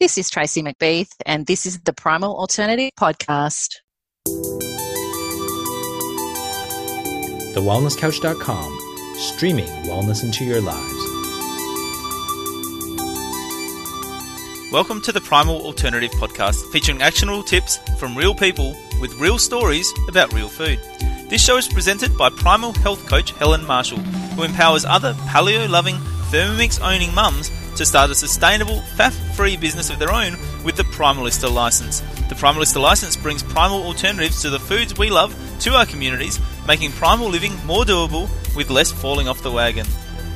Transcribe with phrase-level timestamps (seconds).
[0.00, 3.78] This is Tracy McBeath, and this is the Primal Alternative Podcast.
[7.56, 8.78] TheWellnessCouch.com,
[9.16, 10.94] streaming wellness into your lives.
[14.72, 19.92] Welcome to the Primal Alternative Podcast, featuring actionable tips from real people with real stories
[20.08, 20.78] about real food.
[21.28, 25.96] This show is presented by Primal Health Coach Helen Marshall, who empowers other paleo loving,
[26.30, 30.82] Thermomix owning mums to start a sustainable, faff free business of their own with the
[30.82, 32.00] Primalista license.
[32.28, 36.90] The Primalista license brings primal alternatives to the foods we love to our communities, making
[36.92, 39.86] primal living more doable with less falling off the wagon.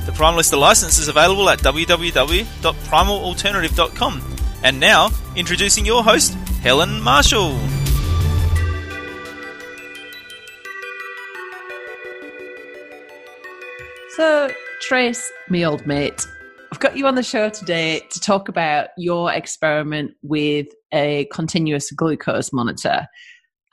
[0.05, 4.21] The Primalista license is available at www.primalalternative.com.
[4.63, 7.59] And now, introducing your host, Helen Marshall.
[14.15, 14.49] So,
[14.79, 16.25] Trace, me old mate,
[16.73, 21.91] I've got you on the show today to talk about your experiment with a continuous
[21.91, 23.05] glucose monitor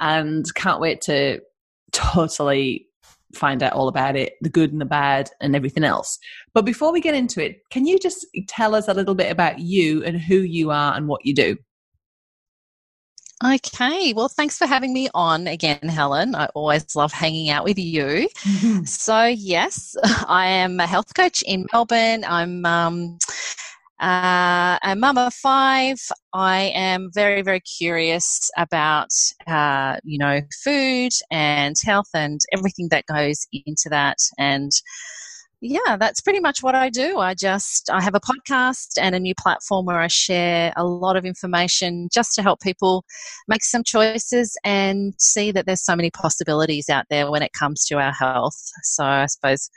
[0.01, 1.41] and can't wait to
[1.93, 2.87] totally
[3.35, 6.19] find out all about it the good and the bad and everything else.
[6.53, 9.61] But before we get into it, can you just tell us a little bit about
[9.61, 11.57] you and who you are and what you do?
[13.43, 16.35] Okay, well, thanks for having me on again, Helen.
[16.35, 18.29] I always love hanging out with you.
[18.43, 18.85] Mm-hmm.
[18.85, 19.97] So, yes,
[20.29, 22.25] I am a health coach in Melbourne.
[22.25, 23.19] I'm um,
[24.01, 25.97] uh, a mum of five.
[26.35, 29.09] I am very, very curious about,
[29.47, 34.19] uh, you know, food and health and everything that goes into that.
[34.39, 34.71] And
[35.61, 37.19] yeah, that's pretty much what I do.
[37.19, 41.17] I just I have a podcast and a new platform where I share a lot
[41.17, 43.05] of information just to help people
[43.47, 47.85] make some choices and see that there's so many possibilities out there when it comes
[47.87, 48.59] to our health.
[48.85, 49.71] So I suppose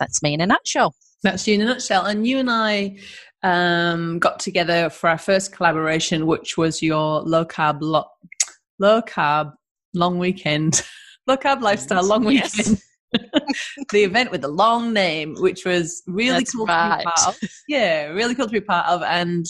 [0.00, 0.94] that's me in a nutshell.
[1.22, 2.06] That's you in a nutshell.
[2.06, 2.96] And you and I
[3.44, 8.10] um, got together for our first collaboration, which was your low carb lo-
[8.80, 9.52] low carb
[9.94, 10.82] long weekend,
[11.28, 12.52] low carb lifestyle long weekend.
[12.56, 12.89] Yes.
[13.92, 16.92] the event with the long name, which was really That's cool right.
[16.92, 17.48] to be part of.
[17.68, 19.02] Yeah, really cool to be part of.
[19.02, 19.46] And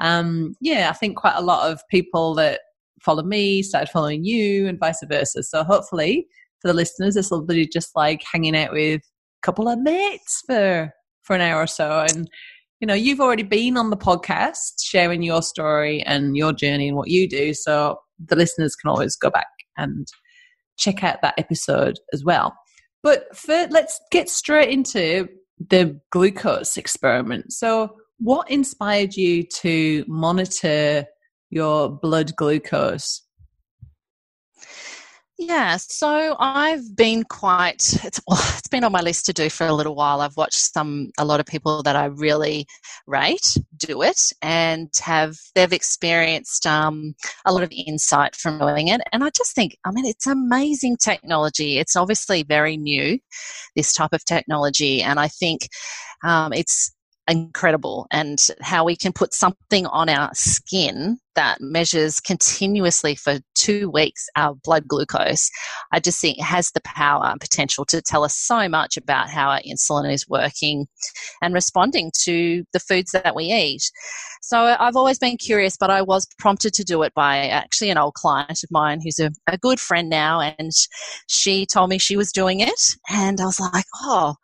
[0.00, 2.60] um, yeah, I think quite a lot of people that
[3.02, 5.42] follow me started following you and vice versa.
[5.42, 6.26] So hopefully
[6.60, 10.42] for the listeners, this will be just like hanging out with a couple of mates
[10.46, 12.06] for for an hour or so.
[12.08, 12.28] And
[12.80, 16.96] you know, you've already been on the podcast sharing your story and your journey and
[16.96, 17.52] what you do.
[17.52, 20.06] So the listeners can always go back and
[20.78, 22.54] check out that episode as well.
[23.08, 25.28] But let's get straight into
[25.70, 27.54] the glucose experiment.
[27.54, 31.06] So, what inspired you to monitor
[31.48, 33.22] your blood glucose?
[35.40, 39.72] Yeah, so I've been quite it's it's been on my list to do for a
[39.72, 40.20] little while.
[40.20, 42.66] I've watched some a lot of people that I really
[43.06, 47.14] rate do it and have they've experienced um,
[47.46, 49.00] a lot of insight from doing it.
[49.12, 51.78] And I just think, I mean, it's amazing technology.
[51.78, 53.20] It's obviously very new,
[53.76, 55.68] this type of technology, and I think
[56.24, 56.90] um, it's
[57.28, 63.88] incredible and how we can put something on our skin that measures continuously for two
[63.90, 65.50] weeks our blood glucose,
[65.92, 69.50] I just think has the power and potential to tell us so much about how
[69.50, 70.88] our insulin is working
[71.40, 73.88] and responding to the foods that we eat.
[74.42, 77.98] So I've always been curious, but I was prompted to do it by actually an
[77.98, 80.72] old client of mine who's a, a good friend now, and
[81.28, 84.34] she told me she was doing it, and I was like, oh,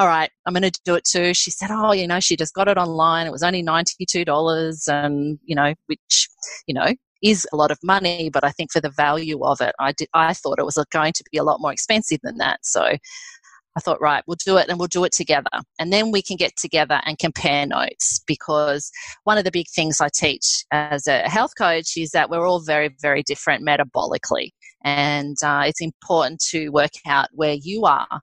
[0.00, 1.34] all right, I'm going to do it too.
[1.34, 3.26] She said, oh, you know, she just got it online.
[3.26, 6.26] It was only $92 and, you know, which,
[6.66, 9.74] you know, is a lot of money, but I think for the value of it,
[9.78, 12.60] I did, I thought it was going to be a lot more expensive than that.
[12.62, 15.50] So I thought, right, we'll do it and we'll do it together.
[15.78, 18.90] And then we can get together and compare notes because
[19.24, 22.60] one of the big things I teach as a health coach is that we're all
[22.60, 24.52] very, very different metabolically.
[24.82, 28.22] And uh, it's important to work out where you are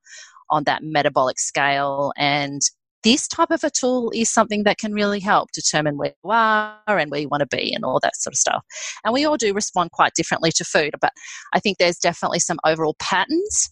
[0.50, 2.12] on that metabolic scale.
[2.18, 2.62] And
[3.04, 6.80] this type of a tool is something that can really help determine where you are
[6.88, 8.66] and where you want to be and all that sort of stuff.
[9.06, 11.14] And we all do respond quite differently to food, but
[11.54, 13.70] I think there's definitely some overall patterns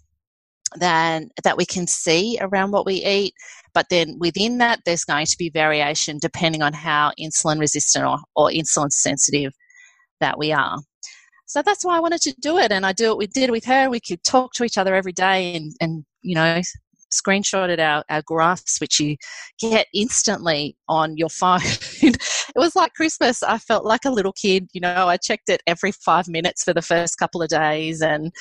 [0.77, 3.33] that that we can see around what we eat.
[3.73, 8.17] But then within that, there's going to be variation depending on how insulin resistant or,
[8.35, 9.51] or insulin sensitive
[10.21, 10.77] that we are.
[11.45, 12.71] So that's why I wanted to do it.
[12.71, 13.89] And I do it, we did it with her.
[13.89, 16.61] We could talk to each other every day and, and you know,
[17.13, 19.15] screenshotted our, our graphs, which you
[19.59, 21.59] get instantly on your phone.
[22.01, 22.17] it
[22.55, 23.43] was like Christmas.
[23.43, 24.67] I felt like a little kid.
[24.73, 28.31] You know, I checked it every five minutes for the first couple of days, and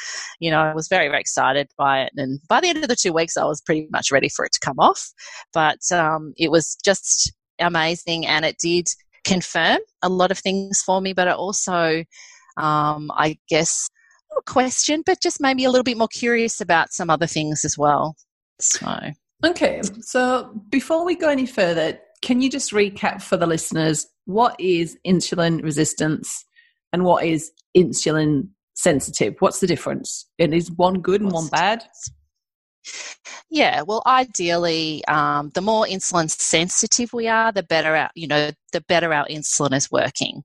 [0.41, 2.13] you know, I was very, very excited by it.
[2.17, 4.53] And by the end of the two weeks, I was pretty much ready for it
[4.53, 5.13] to come off.
[5.53, 8.89] But um, it was just amazing, and it did
[9.25, 12.05] confirm a lot of things for me, but it also,
[12.57, 13.89] um, I guess,
[14.47, 18.17] question, but just maybe a little bit more curious about some other things as well.
[18.61, 18.87] So,
[19.45, 24.57] Okay, so before we go any further, can you just recap for the listeners what
[24.59, 26.47] is insulin resistance
[26.93, 29.35] and what is insulin sensitive?
[29.41, 30.27] What's the difference?
[30.39, 31.85] And is one good and one What's the bad?
[33.51, 38.51] Yeah, well, ideally, um, the more insulin sensitive we are, the better our, you know,
[38.73, 40.43] the better our insulin is working.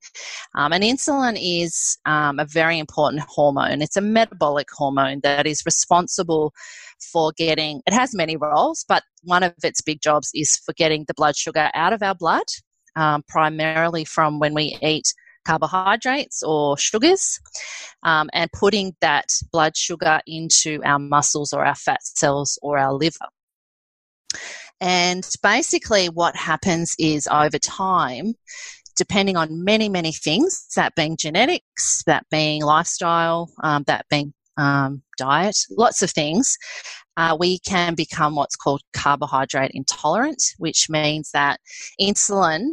[0.55, 3.81] Um, and insulin is um, a very important hormone.
[3.81, 6.53] It's a metabolic hormone that is responsible
[7.11, 7.81] for getting.
[7.87, 11.35] It has many roles, but one of its big jobs is for getting the blood
[11.35, 12.45] sugar out of our blood,
[12.95, 15.13] um, primarily from when we eat
[15.45, 17.39] carbohydrates or sugars,
[18.03, 22.93] um, and putting that blood sugar into our muscles or our fat cells or our
[22.93, 23.25] liver.
[24.81, 28.35] And basically, what happens is over time,
[28.95, 35.01] depending on many, many things, that being genetics, that being lifestyle, um, that being um,
[35.17, 36.57] diet, lots of things,
[37.17, 41.59] uh, we can become what's called carbohydrate intolerant, which means that
[41.99, 42.71] insulin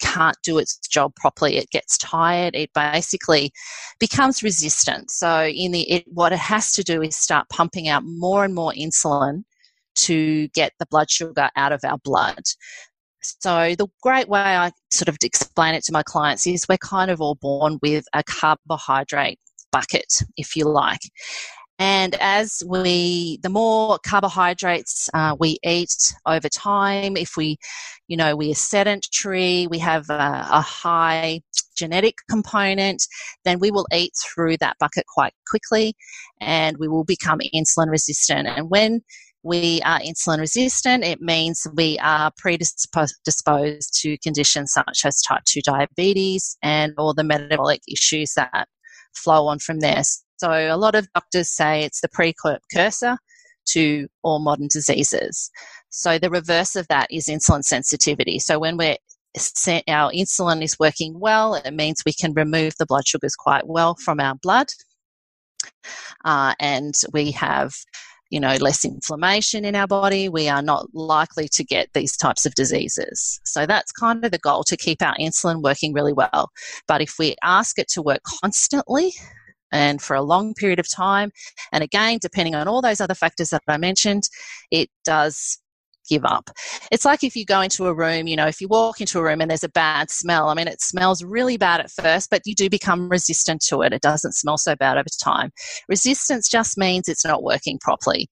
[0.00, 1.56] can't do its job properly.
[1.56, 2.54] It gets tired.
[2.54, 3.52] It basically
[3.98, 5.10] becomes resistant.
[5.10, 8.54] So, in the it, what it has to do is start pumping out more and
[8.54, 9.44] more insulin
[9.96, 12.42] to get the blood sugar out of our blood.
[13.22, 17.10] So, the great way I sort of explain it to my clients is we're kind
[17.10, 19.38] of all born with a carbohydrate
[19.72, 21.00] bucket, if you like.
[21.78, 27.56] And as we, the more carbohydrates uh, we eat over time, if we,
[28.06, 31.40] you know, we are sedentary, we have a, a high
[31.76, 33.02] genetic component,
[33.44, 35.94] then we will eat through that bucket quite quickly
[36.40, 38.46] and we will become insulin resistant.
[38.46, 39.02] And when
[39.42, 45.60] we are insulin resistant, it means we are predisposed to conditions such as type 2
[45.62, 48.68] diabetes and all the metabolic issues that
[49.12, 50.02] flow on from there.
[50.36, 53.18] So a lot of doctors say it's the precursor
[53.66, 55.50] to all modern diseases.
[55.90, 58.38] So the reverse of that is insulin sensitivity.
[58.38, 58.96] So when we're
[59.88, 63.96] our insulin is working well, it means we can remove the blood sugars quite well
[63.96, 64.68] from our blood,
[66.24, 67.74] uh, and we have
[68.30, 70.28] you know less inflammation in our body.
[70.28, 73.40] We are not likely to get these types of diseases.
[73.44, 76.50] So that's kind of the goal to keep our insulin working really well.
[76.86, 79.12] But if we ask it to work constantly,
[79.74, 81.32] and for a long period of time.
[81.72, 84.22] And again, depending on all those other factors that I mentioned,
[84.70, 85.58] it does
[86.08, 86.50] give up.
[86.92, 89.22] It's like if you go into a room, you know, if you walk into a
[89.22, 92.42] room and there's a bad smell, I mean, it smells really bad at first, but
[92.44, 93.92] you do become resistant to it.
[93.92, 95.50] It doesn't smell so bad over time.
[95.88, 98.28] Resistance just means it's not working properly.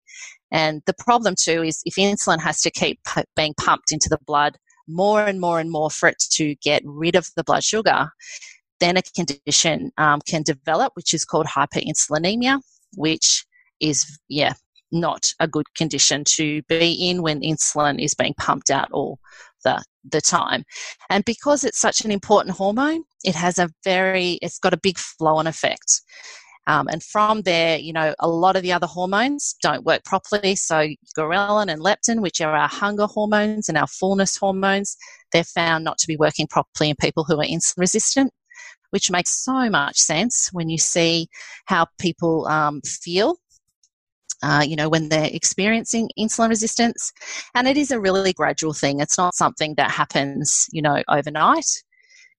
[0.51, 3.01] And the problem too is if insulin has to keep
[3.35, 7.17] being pumped into the blood more and more and more for it to get rid
[7.17, 8.11] of the blood sugar,
[8.83, 12.61] then a condition um, can develop, which is called hyperinsulinemia,
[12.97, 13.45] which
[13.81, 14.55] is, yeah,
[14.91, 19.19] not a good condition to be in when insulin is being pumped out all
[19.65, 20.65] the, the time.
[21.09, 24.99] And because it's such an important hormone, it has a very, it's got a big
[24.99, 26.03] flow on effect.
[26.67, 30.55] Um, and from there, you know, a lot of the other hormones don't work properly.
[30.55, 30.89] So,
[31.19, 34.97] ghrelin and leptin, which are our hunger hormones and our fullness hormones,
[35.33, 38.33] they're found not to be working properly in people who are insulin resistant
[38.93, 41.29] which makes so much sense when you see
[41.67, 43.37] how people um, feel.
[44.45, 47.13] Uh, you know, when they're experiencing insulin resistance.
[47.55, 48.99] And it is a really gradual thing.
[48.99, 51.67] It's not something that happens, you know, overnight.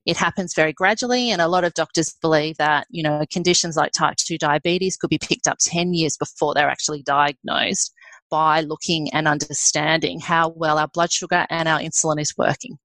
[0.05, 3.93] It happens very gradually, and a lot of doctors believe that, you know, conditions like
[3.93, 7.93] type 2 diabetes could be picked up 10 years before they're actually diagnosed
[8.29, 12.77] by looking and understanding how well our blood sugar and our insulin is working.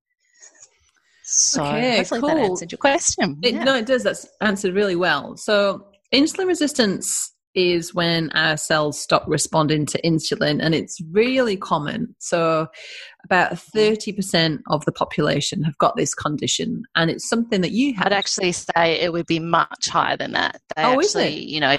[1.30, 2.44] So Okay, hopefully that cool.
[2.52, 3.38] answered your question.
[3.42, 3.64] It, Yeah.
[3.64, 4.02] No, it does.
[4.02, 5.37] That's answered really well.
[5.37, 12.14] So, insulin resistance is when our cells stop responding to insulin, and it's really common.
[12.18, 12.68] So,
[13.25, 18.04] about 30% of the population have got this condition, and it's something that you I'd
[18.04, 18.12] had.
[18.14, 20.61] actually say it would be much higher than that.
[20.76, 21.76] They Oh, is actually, you know,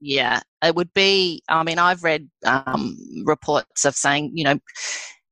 [0.00, 1.42] yeah, it would be.
[1.48, 4.58] I mean, I've read um, reports of saying, you know,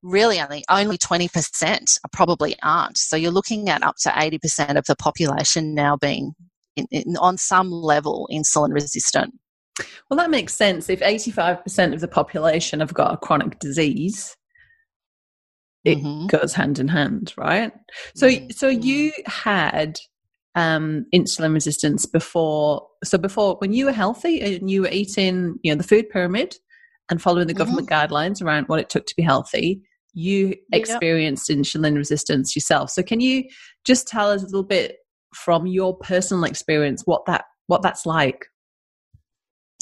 [0.02, 2.98] really only only twenty percent probably aren't.
[2.98, 6.34] So you're looking at up to eighty percent of the population now being
[6.76, 9.34] in, in, on some level insulin resistant.
[10.08, 10.88] Well, that makes sense.
[10.88, 14.36] If 85% of the population have got a chronic disease,
[15.84, 16.28] it Mhm.
[16.28, 17.72] goes hand in hand, right?
[18.14, 18.52] So, Mhm.
[18.54, 20.00] so you had
[20.54, 22.88] um, insulin resistance before.
[23.04, 26.56] So, before when you were healthy and you were eating, you know, the food pyramid
[27.10, 27.58] and following the Mhm.
[27.58, 29.80] government guidelines around what it took to be healthy,
[30.12, 31.58] you experienced yep.
[31.58, 32.90] insulin resistance yourself.
[32.90, 33.44] So can you
[33.84, 34.96] just tell us a little bit
[35.34, 38.46] from your personal experience what that what that's like?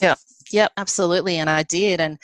[0.03, 0.15] Yeah.
[0.51, 1.37] Yep, absolutely.
[1.39, 2.01] And I did.
[2.01, 2.19] And,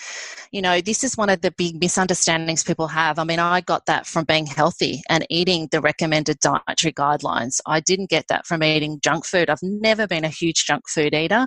[0.53, 3.19] you know, this is one of the big misunderstandings people have.
[3.19, 7.61] I mean, I got that from being healthy and eating the recommended dietary guidelines.
[7.67, 9.49] I didn't get that from eating junk food.
[9.49, 11.47] I've never been a huge junk food eater.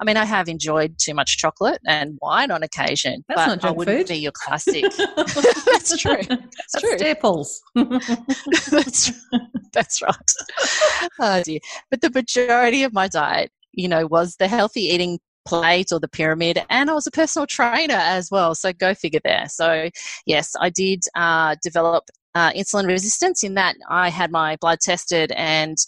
[0.00, 3.70] I mean, I have enjoyed too much chocolate and wine on occasion, That's but I
[3.70, 4.08] wouldn't food.
[4.08, 4.84] be your classic.
[5.16, 6.16] that's true.
[6.22, 6.98] That's, that's true.
[6.98, 7.62] Staples.
[7.74, 9.12] that's,
[9.74, 10.32] that's right.
[11.20, 11.60] Oh dear.
[11.90, 16.06] But the majority of my diet, you know, was the healthy eating plate or the
[16.06, 19.88] pyramid and i was a personal trainer as well so go figure there so
[20.26, 22.04] yes i did uh, develop
[22.34, 25.78] uh, insulin resistance in that i had my blood tested and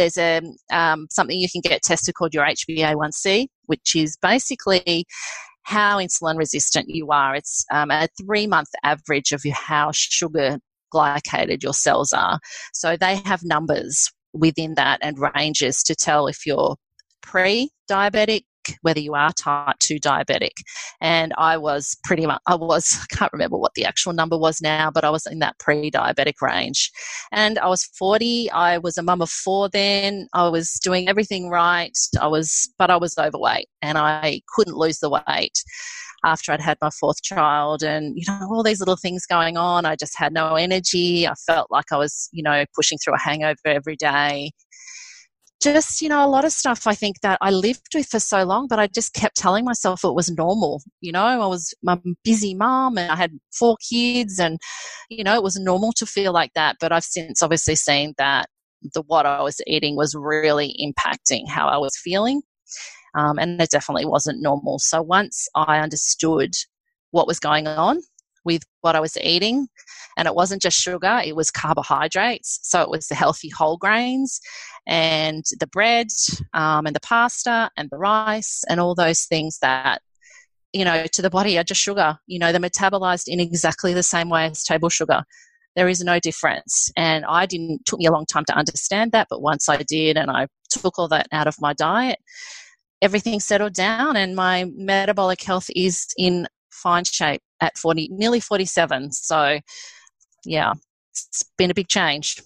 [0.00, 0.40] there's a
[0.72, 5.06] um, something you can get tested called your hba1c which is basically
[5.62, 7.36] how insulin resistant you are.
[7.36, 10.58] It's um, a three month average of how sugar
[10.92, 12.40] glycated your cells are.
[12.72, 16.76] So they have numbers within that and ranges to tell if you're
[17.22, 18.42] pre diabetic,
[18.82, 20.52] whether you are type 2 diabetic.
[21.00, 24.60] And I was pretty much, I was, I can't remember what the actual number was
[24.60, 26.90] now, but I was in that pre diabetic range.
[27.32, 28.50] And I was 40.
[28.50, 30.28] I was a mum of four then.
[30.34, 31.96] I was doing everything right.
[32.20, 35.62] I was, but I was overweight and I couldn't lose the weight
[36.24, 39.86] after I'd had my fourth child and, you know, all these little things going on.
[39.86, 41.26] I just had no energy.
[41.26, 44.52] I felt like I was, you know, pushing through a hangover every day
[45.62, 48.42] just you know a lot of stuff i think that i lived with for so
[48.44, 51.98] long but i just kept telling myself it was normal you know i was my
[52.24, 54.58] busy mom and i had four kids and
[55.08, 58.48] you know it was normal to feel like that but i've since obviously seen that
[58.94, 62.42] the what i was eating was really impacting how i was feeling
[63.16, 66.52] um, and it definitely wasn't normal so once i understood
[67.10, 68.00] what was going on
[68.44, 69.68] with what I was eating.
[70.20, 72.58] And it wasn't just sugar, it was carbohydrates.
[72.62, 74.38] So it was the healthy whole grains
[74.86, 76.08] and the bread
[76.52, 80.02] um, and the pasta and the rice and all those things that,
[80.74, 82.18] you know, to the body are just sugar.
[82.26, 85.22] You know, they're metabolized in exactly the same way as table sugar.
[85.74, 86.92] There is no difference.
[86.98, 90.18] And I didn't, took me a long time to understand that, but once I did
[90.18, 92.18] and I took all that out of my diet,
[93.00, 99.12] everything settled down and my metabolic health is in fine shape at 40, nearly 47.
[99.12, 99.60] So,
[100.44, 100.74] yeah,
[101.10, 102.40] it's been a big change.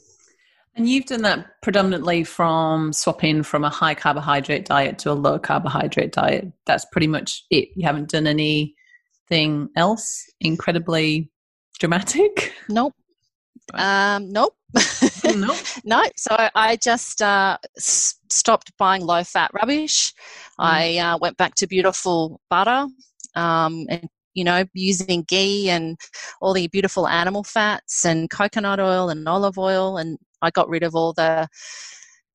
[0.76, 5.38] And you've done that predominantly from swapping from a high carbohydrate diet to a low
[5.38, 6.52] carbohydrate diet.
[6.66, 7.68] That's pretty much it.
[7.76, 11.30] You haven't done anything else incredibly
[11.78, 12.52] dramatic?
[12.68, 12.94] Nope.
[13.72, 14.56] Um, nope.
[15.24, 15.56] nope.
[15.84, 16.02] no.
[16.16, 20.12] So I just uh, s- stopped buying low fat rubbish.
[20.58, 20.64] Mm.
[20.64, 22.88] I uh, went back to beautiful butter
[23.36, 25.97] um, and you know, using ghee and
[26.41, 29.97] all the beautiful animal fats and coconut oil and olive oil.
[29.97, 31.49] And I got rid of all the,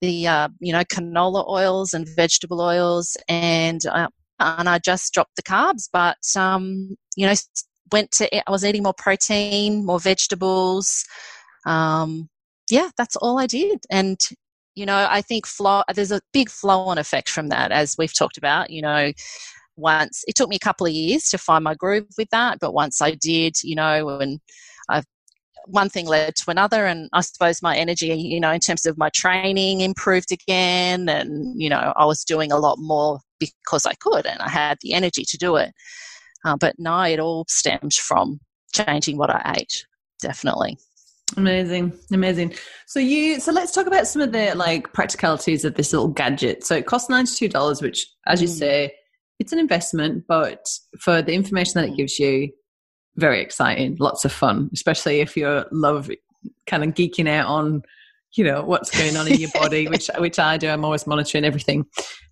[0.01, 3.17] the uh, you know, canola oils and vegetable oils.
[3.27, 4.07] And, uh,
[4.39, 7.33] and I just dropped the carbs, but, um, you know,
[7.91, 11.05] went to, I was eating more protein, more vegetables.
[11.65, 12.29] Um,
[12.69, 13.79] yeah, that's all I did.
[13.89, 14.19] And,
[14.75, 18.13] you know, I think flow, there's a big flow on effect from that, as we've
[18.13, 18.69] talked about.
[18.69, 19.11] You know,
[19.79, 22.73] once it took me a couple of years to find my groove with that, but
[22.73, 24.39] once I did, you know, and
[24.89, 25.05] I've
[25.65, 28.97] one thing led to another and i suppose my energy you know in terms of
[28.97, 33.93] my training improved again and you know i was doing a lot more because i
[33.95, 35.73] could and i had the energy to do it.
[36.45, 38.39] Uh, but no it all stemmed from
[38.73, 39.85] changing what i ate
[40.21, 40.77] definitely.
[41.37, 42.55] Amazing amazing.
[42.87, 46.65] So you so let's talk about some of the like practicalities of this little gadget.
[46.65, 48.51] So it costs $92 which as you mm.
[48.51, 48.93] say
[49.39, 50.65] it's an investment, but
[50.99, 52.51] for the information that it gives you,
[53.15, 56.09] very exciting, lots of fun, especially if you love
[56.67, 57.81] kind of geeking out on,
[58.35, 60.69] you know, what's going on in your body, which which I do.
[60.69, 61.85] I'm always monitoring everything.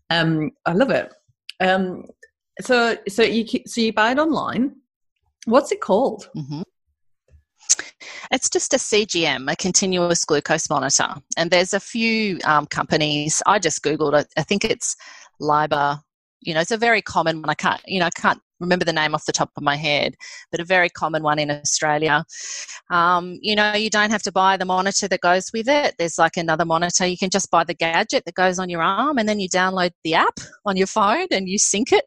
[0.09, 1.13] Um, I love it.
[1.59, 2.03] Um,
[2.61, 4.75] so so you so you buy it online.
[5.45, 6.29] What's it called?
[6.35, 6.61] Mm-hmm.
[8.31, 13.41] It's just a CGM, a continuous glucose monitor, and there's a few um, companies.
[13.45, 14.27] I just googled it.
[14.37, 14.95] I think it's
[15.39, 16.01] Libre
[16.47, 17.49] you know, it's a very common one.
[17.49, 20.15] I can't, you know, I can't remember the name off the top of my head,
[20.49, 22.23] but a very common one in Australia.
[22.89, 25.95] Um, you know, you don't have to buy the monitor that goes with it.
[25.99, 27.05] There's like another monitor.
[27.05, 29.91] You can just buy the gadget that goes on your arm and then you download
[30.05, 32.05] the app on your phone and you sync it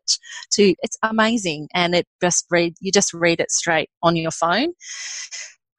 [0.53, 1.69] to, it's amazing.
[1.75, 4.73] And it just read, you just read it straight on your phone.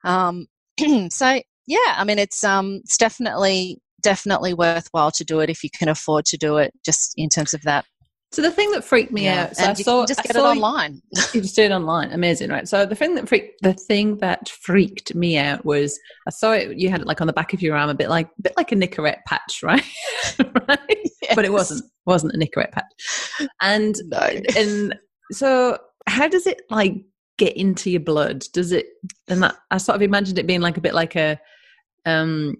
[0.04, 0.46] Um,
[1.10, 5.72] so yeah, I mean, it's, um, it's definitely, definitely worthwhile to do it if you
[5.76, 7.86] can afford to do it just in terms of that
[8.32, 10.24] So the thing that freaked me Yeah, out, so and I you saw, just I
[10.24, 11.02] get saw it online.
[11.34, 12.12] You just did it online.
[12.14, 12.66] Amazing, right?
[12.68, 16.78] So the thing that freaked the thing that freaked me out was I saw it.
[16.78, 18.54] You had it like on the back of your arm, a bit like a bit
[18.56, 19.84] like a Nicorette patch, right?
[20.40, 21.10] right?
[21.36, 23.50] But it wasn't wasn't a Nicorette patch.
[23.62, 24.30] And No.
[24.58, 24.96] and
[25.34, 26.96] so how does it like
[27.38, 28.46] get into your blood?
[28.54, 28.86] Does it?
[29.28, 31.38] And that, I sort of imagined it being like a bit like a,
[32.06, 32.56] um,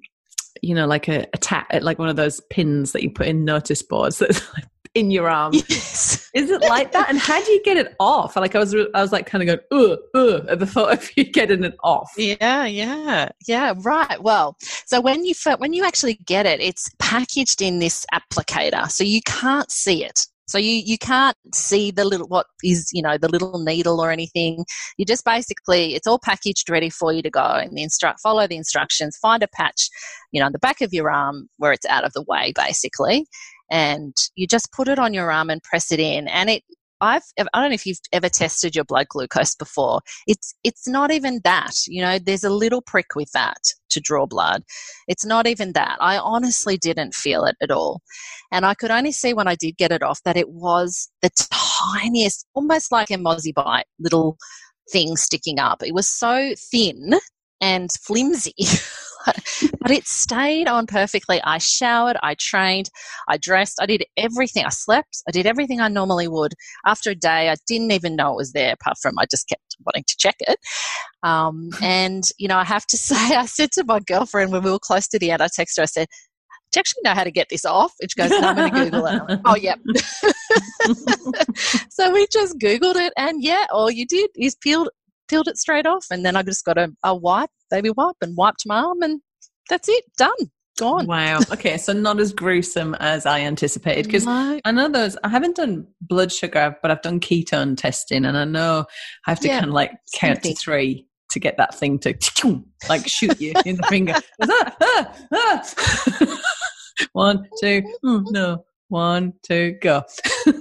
[0.62, 3.46] you know, like a, a tap, like one of those pins that you put in
[3.46, 5.54] notice boards that's like in your arm.
[5.54, 6.30] Yes.
[6.34, 7.10] Is it like that?
[7.10, 8.36] And how do you get it off?
[8.36, 11.10] Like I was, I was like kind of going, uh, uh, at the thought of
[11.18, 12.12] you getting it off.
[12.18, 13.74] Yeah, yeah, yeah.
[13.78, 14.22] Right.
[14.22, 19.04] Well, so when you when you actually get it, it's packaged in this applicator, so
[19.04, 20.26] you can't see it.
[20.48, 24.12] So you you can't see the little what is you know the little needle or
[24.12, 24.66] anything.
[24.98, 28.48] You just basically it's all packaged ready for you to go and the instruct follow
[28.48, 29.18] the instructions.
[29.18, 29.90] Find a patch,
[30.32, 33.28] you know, on the back of your arm where it's out of the way, basically,
[33.72, 36.64] and you just put it on your arm and press it in, and it.
[37.04, 40.02] I've, I don't know if you've ever tested your blood glucose before.
[40.28, 41.72] It's it's not even that.
[41.88, 43.58] You know, there's a little prick with that
[43.90, 44.62] to draw blood.
[45.08, 45.98] It's not even that.
[46.00, 48.02] I honestly didn't feel it at all.
[48.52, 51.32] And I could only see when I did get it off that it was the
[51.92, 54.38] tiniest, almost like a mozzie bite little
[54.92, 55.82] thing sticking up.
[55.84, 57.14] It was so thin
[57.62, 58.54] and flimsy.
[59.26, 61.42] but it stayed on perfectly.
[61.44, 62.90] I showered, I trained,
[63.28, 64.66] I dressed, I did everything.
[64.66, 66.54] I slept, I did everything I normally would.
[66.86, 69.76] After a day, I didn't even know it was there, apart from I just kept
[69.86, 70.60] wanting to check it.
[71.24, 74.72] Um, and, you know, I have to say, I said to my girlfriend when we
[74.72, 76.08] were close to the end, I texted her, I said,
[76.72, 77.94] do you actually know how to get this off?
[78.00, 79.22] And she goes, no, I'm going to Google it.
[79.28, 79.80] Like, oh, yep.
[81.90, 84.90] so we just Googled it, and yeah, all you did is peeled
[85.32, 88.36] peeled it straight off, and then I just got a, a wipe, baby wipe, and
[88.36, 89.22] wiped my arm, and
[89.70, 90.36] that's it, done,
[90.78, 91.08] gone.
[91.08, 91.40] Wow.
[91.52, 94.60] Okay, so not as gruesome as I anticipated because No.
[94.66, 95.18] I know those.
[95.24, 98.86] I haven't done blood sugar, but I've done ketone testing, and I know
[99.26, 102.14] I have to Yeah, kind of like count to three to get that thing to
[102.90, 104.16] like shoot you in the finger.
[104.44, 106.38] Ah, ah, ah.
[107.14, 108.66] One, two, mm, no.
[108.90, 110.04] One, two, go.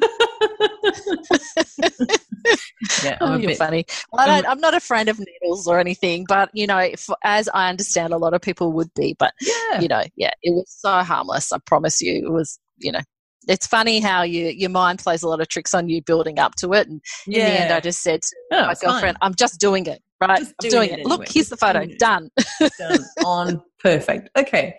[3.02, 3.58] yeah, oh, I'm Oh, a you're bit.
[3.58, 3.84] funny.
[4.12, 7.08] Well, I don't, I'm not a friend of needles or anything, but you know, if,
[7.24, 9.14] as I understand, a lot of people would be.
[9.18, 9.80] But Yeah.
[9.80, 11.52] you know, yeah, it was so harmless.
[11.52, 12.58] I promise you, it was.
[12.82, 13.00] You know,
[13.46, 16.54] it's funny how you your mind plays a lot of tricks on you building up
[16.56, 18.80] to it, and in the end, I just said to Oh, my fine.
[18.92, 20.38] girlfriend, "I'm just doing it, right?
[20.38, 21.06] Just I'm doing doing it it.
[21.06, 21.84] Look, here's the photo.
[21.98, 22.30] Done."
[22.78, 24.30] done on perfect.
[24.36, 24.78] Okay.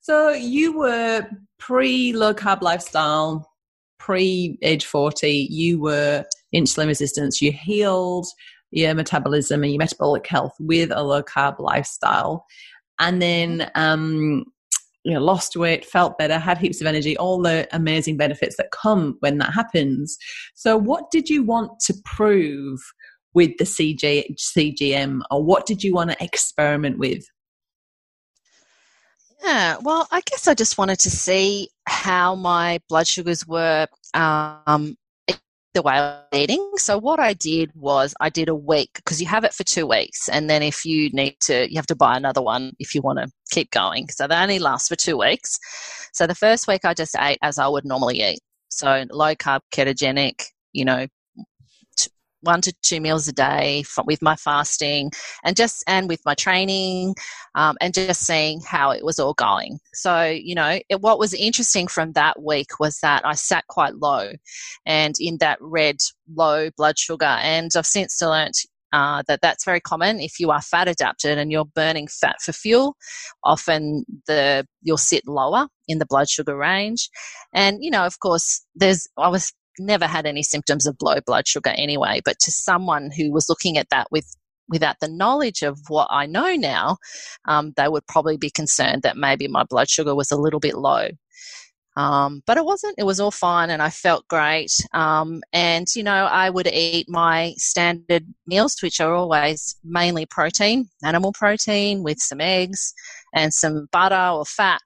[0.00, 1.26] So you were
[1.58, 3.51] pre low carb lifestyle,
[4.04, 8.26] pre age 40, you were insulin resistance, you healed
[8.72, 12.44] your metabolism and your metabolic health with a low carb lifestyle.
[12.98, 14.44] And then um
[15.04, 18.70] you know, lost weight, felt better, had heaps of energy, all the amazing benefits that
[18.70, 20.16] come when that happens.
[20.54, 22.78] So, what did you want to prove
[23.34, 27.24] with the CJ, CGM, or what did you want to experiment with?
[29.42, 34.96] Yeah, well, I guess I just wanted to see how my blood sugars were um,
[35.74, 36.70] the way I was eating.
[36.76, 39.86] So what I did was I did a week because you have it for two
[39.86, 43.00] weeks, and then if you need to, you have to buy another one if you
[43.00, 44.08] want to keep going.
[44.10, 45.58] So they only last for two weeks.
[46.12, 48.40] So the first week I just ate as I would normally eat.
[48.68, 51.06] So low carb, ketogenic, you know,
[52.42, 55.10] one to two meals a day with my fasting
[55.44, 57.14] and just and with my training
[57.54, 59.78] um, and just seeing how it was all going.
[59.94, 63.96] So you know it, what was interesting from that week was that i sat quite
[63.96, 64.32] low
[64.86, 65.96] and in that red
[66.34, 68.56] low blood sugar and i've since learnt
[68.92, 70.20] uh, that that's very common.
[70.20, 72.96] If you are fat adapted and you're burning fat for fuel
[73.42, 77.08] often the you'll sit lower in the blood sugar range.
[77.54, 81.46] And you know of course there's i was never had any symptoms of low blood
[81.46, 84.36] sugar anyway but to someone who was looking at that with
[84.68, 86.96] without the knowledge of what i know now
[87.46, 90.76] um, they would probably be concerned that maybe my blood sugar was a little bit
[90.76, 91.08] low.
[91.94, 94.72] Um, but it wasn't it was all fine and i felt great.
[94.94, 100.88] Um, and you know i would eat my standard meals which are always mainly protein
[101.04, 102.94] animal protein with some eggs
[103.34, 104.80] and some butter or fat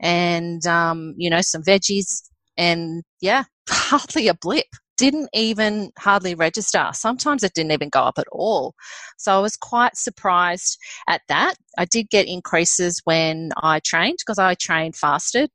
[0.00, 2.22] and um, you know some veggies.
[2.56, 8.18] And yeah hardly a blip didn't even hardly register sometimes it didn't even go up
[8.18, 8.74] at all
[9.16, 10.76] so i was quite surprised
[11.08, 15.50] at that i did get increases when i trained because i trained fasted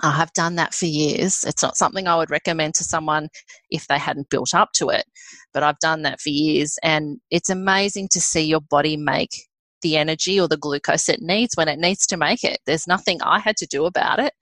[0.00, 1.44] I have done that for years.
[1.44, 3.28] It's not something I would recommend to someone
[3.70, 5.04] if they hadn't built up to it,
[5.52, 6.78] but I've done that for years.
[6.82, 9.47] And it's amazing to see your body make
[9.82, 12.58] the energy or the glucose it needs when it needs to make it.
[12.66, 14.32] There's nothing I had to do about it.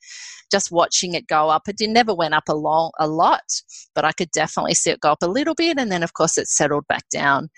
[0.51, 3.43] Just watching it go up, it never went up a, long, a lot,
[3.95, 6.39] but I could definitely see it go up a little bit, and then of course
[6.39, 7.49] it settled back down.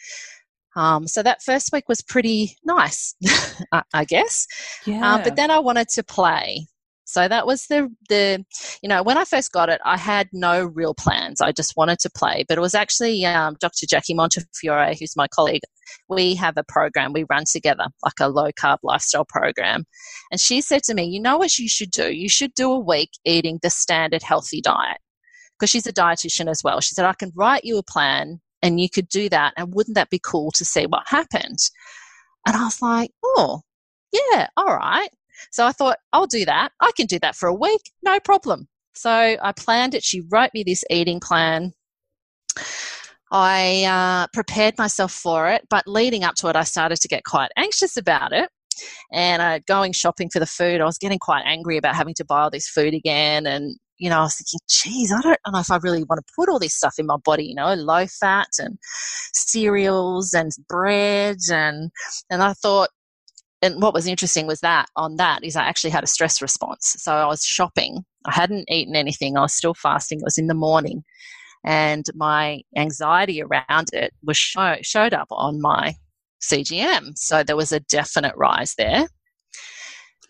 [0.74, 3.14] Um, so that first week was pretty nice,
[3.92, 4.46] I guess.
[4.86, 5.14] Yeah.
[5.14, 6.66] Uh, but then I wanted to play.
[7.08, 8.44] So that was the the
[8.82, 11.40] you know when I first got it, I had no real plans.
[11.40, 12.44] I just wanted to play.
[12.46, 13.86] But it was actually um, Dr.
[13.86, 15.62] Jackie Montefiore, who's my colleague.
[16.10, 19.86] We have a program we run together, like a low carb lifestyle program,
[20.30, 22.12] and she said to me, "You know what you should do?
[22.12, 24.98] You should do a week eating the standard healthy diet."
[25.58, 26.80] Because she's a dietitian as well.
[26.80, 29.54] She said, I can write you a plan and you could do that.
[29.56, 31.58] And wouldn't that be cool to see what happened?
[32.46, 33.62] And I was like, oh,
[34.12, 35.08] yeah, all right.
[35.50, 36.70] So I thought, I'll do that.
[36.80, 38.68] I can do that for a week, no problem.
[38.94, 40.02] So I planned it.
[40.02, 41.72] She wrote me this eating plan.
[43.30, 47.24] I uh, prepared myself for it, but leading up to it, I started to get
[47.24, 48.48] quite anxious about it.
[49.12, 52.42] And going shopping for the food, I was getting quite angry about having to buy
[52.42, 53.46] all this food again.
[53.46, 56.32] And, you know, I was thinking, geez, I don't know if I really want to
[56.34, 58.78] put all this stuff in my body, you know, low fat and
[59.34, 61.38] cereals and bread.
[61.50, 61.90] And,
[62.30, 62.90] and I thought,
[63.62, 66.94] and what was interesting was that on that is I actually had a stress response.
[66.98, 68.04] So I was shopping.
[68.24, 69.36] I hadn't eaten anything.
[69.36, 70.20] I was still fasting.
[70.20, 71.02] It was in the morning.
[71.64, 75.94] And my anxiety around it was show, showed up on my
[76.40, 77.16] CGM.
[77.16, 79.08] So there was a definite rise there.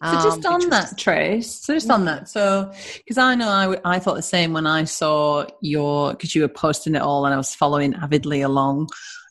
[0.04, 1.60] So just Um, on that, Trace.
[1.64, 2.28] So just on that.
[2.28, 6.36] So because I know I, w- I thought the same when I saw your because
[6.36, 8.88] you were posting it all and I was following avidly along.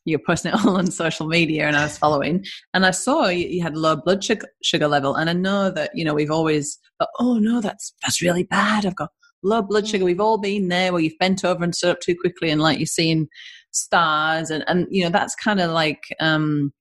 [0.07, 3.27] You were posting it all on social media and I was following and I saw
[3.27, 6.79] you, you had low blood sugar, level and I know that you know we've always
[6.97, 8.85] thought, oh no that's that's really bad.
[8.85, 9.09] I've got
[9.43, 10.05] low blood sugar.
[10.05, 12.79] We've all been there where you've bent over and stood up too quickly and like
[12.79, 13.27] you're seeing
[13.71, 16.71] stars and and you know that's kind of like um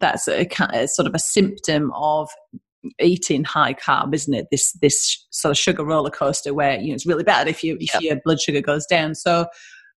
[0.00, 2.28] that's a, a sort of a symptom of
[3.00, 4.46] eating high carb, isn't it?
[4.50, 7.76] This this sort of sugar roller coaster where you know it's really bad if you
[7.80, 8.02] if Yep.
[8.02, 9.14] your blood sugar goes down.
[9.14, 9.46] So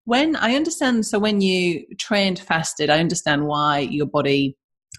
[0.06, 4.58] when I understand, so when you trained fasted, I understand why your body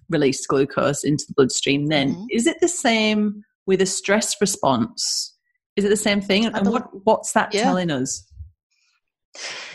[0.09, 1.87] released glucose into the bloodstream.
[1.87, 2.27] Then Mhm.
[2.31, 5.37] is it the same with a stress response?
[5.77, 6.47] Is it the same thing?
[6.47, 7.65] And what what's that Yeah.
[7.65, 8.27] telling us?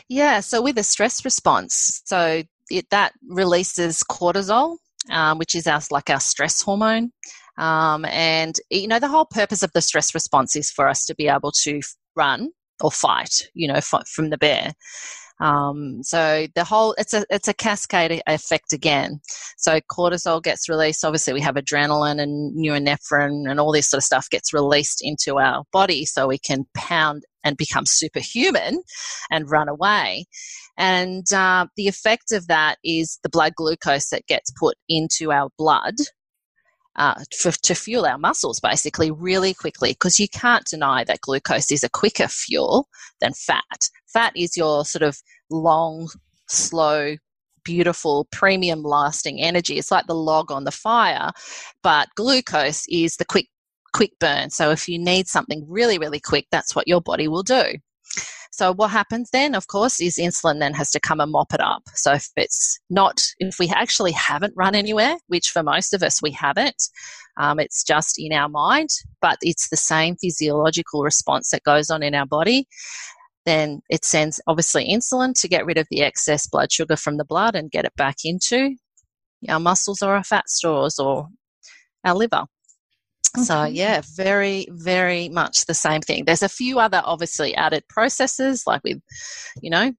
[0.10, 4.78] Yeah, so with a stress response, so it, that releases cortisol,
[5.10, 7.12] um, which is our like our stress hormone,
[7.58, 11.16] um, and you know the whole purpose of the stress response is for us to
[11.16, 11.82] be able to
[12.16, 14.74] run or fight, you know, from the bear.
[15.40, 19.20] Um, so the whole it's a it's a cascade effect again.
[19.58, 21.06] So cortisol gets released.
[21.06, 25.38] Obviously, we have adrenaline and norepinephrine and all this sort of stuff gets released into
[25.38, 28.82] our body, so we can pound and become superhuman
[29.30, 30.26] and run away.
[30.78, 35.50] And uh, the effect of that is the blood glucose that gets put into our
[35.58, 35.96] blood
[36.98, 41.72] uh, for, to fuel our muscles basically really quickly because you can't deny that glucose
[41.72, 42.88] is a quicker fuel
[43.22, 43.90] than fat.
[44.12, 45.18] Fat is your sort of
[45.50, 46.10] long,
[46.48, 47.16] slow,
[47.64, 49.78] beautiful, premium lasting energy.
[49.78, 51.32] It's like the log on the fire,
[51.84, 53.48] but glucose is the quick
[53.94, 54.50] quick burn.
[54.50, 57.64] So if you need something really, really quick, that's what your body will do.
[58.58, 61.62] So what happens then, of course, is insulin then has to come and mop it
[61.62, 61.84] up.
[61.94, 66.24] So if it's not, if we actually haven't run anywhere, which for most of us
[66.24, 66.90] we haven't,
[67.40, 68.90] um, it's just in our mind,
[69.22, 72.68] but it's the same physiological response that goes on in our body.
[73.46, 77.26] Then it sends obviously insulin to get rid of the excess blood sugar from the
[77.26, 78.76] blood and get it back into
[79.48, 81.28] our muscles or our fat stores or
[82.04, 82.46] our liver.
[83.44, 86.26] So yeah, very, very much the same thing.
[86.26, 89.00] There's a few other obviously added processes, like with,
[89.62, 89.92] you know,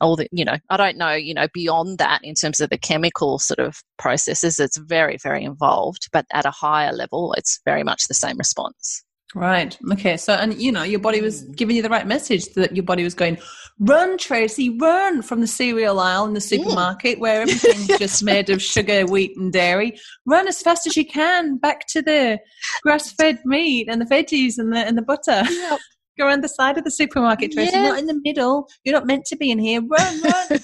[0.00, 2.78] all the, you know, I don't know, you know, beyond that in terms of the
[2.78, 4.58] chemical sort of processes.
[4.58, 9.04] It's very, very involved, but at a higher level, it's very much the same response.
[9.34, 9.78] Right.
[9.92, 10.16] Okay.
[10.16, 11.54] So, and you know, your body was mm.
[11.54, 13.38] giving you the right message that your body was going,
[13.78, 16.42] run, Tracy, run from the cereal aisle in the mm.
[16.42, 19.98] supermarket where everything's just made of sugar, wheat, and dairy.
[20.26, 22.38] Run as fast as you can back to the
[22.82, 25.42] grass fed meat and the veggies and the, and the butter.
[26.18, 27.90] Go around the side of the supermarket, Tracy, Yeah.
[27.90, 28.68] not in the middle.
[28.82, 29.80] You're not meant to be in here.
[29.80, 30.48] Run, run.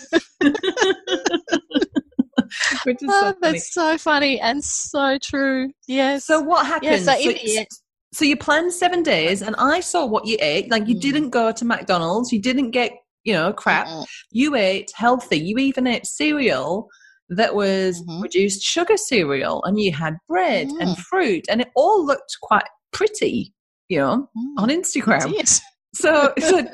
[2.85, 3.37] Which is so Oh, funny.
[3.41, 5.71] that's so funny and so true.
[5.87, 6.25] Yes.
[6.25, 6.91] So what happened?
[6.91, 7.69] Yeah, so so, in the end-
[8.15, 10.71] so you planned seven days, and I saw what you ate.
[10.71, 11.01] Like you Mm.
[11.01, 12.93] didn't go to McDonald's, you didn't get
[13.25, 13.87] you know crap.
[13.87, 14.07] Mm-mm.
[14.31, 15.39] You ate healthy.
[15.39, 16.89] You even ate cereal
[17.31, 18.23] that was Mhm.
[18.23, 20.99] reduced sugar cereal, and you had bread and Mm.
[20.99, 23.53] fruit, and it all looked quite pretty.
[23.89, 25.61] You know, Mm, on Instagram.
[25.95, 26.67] So, so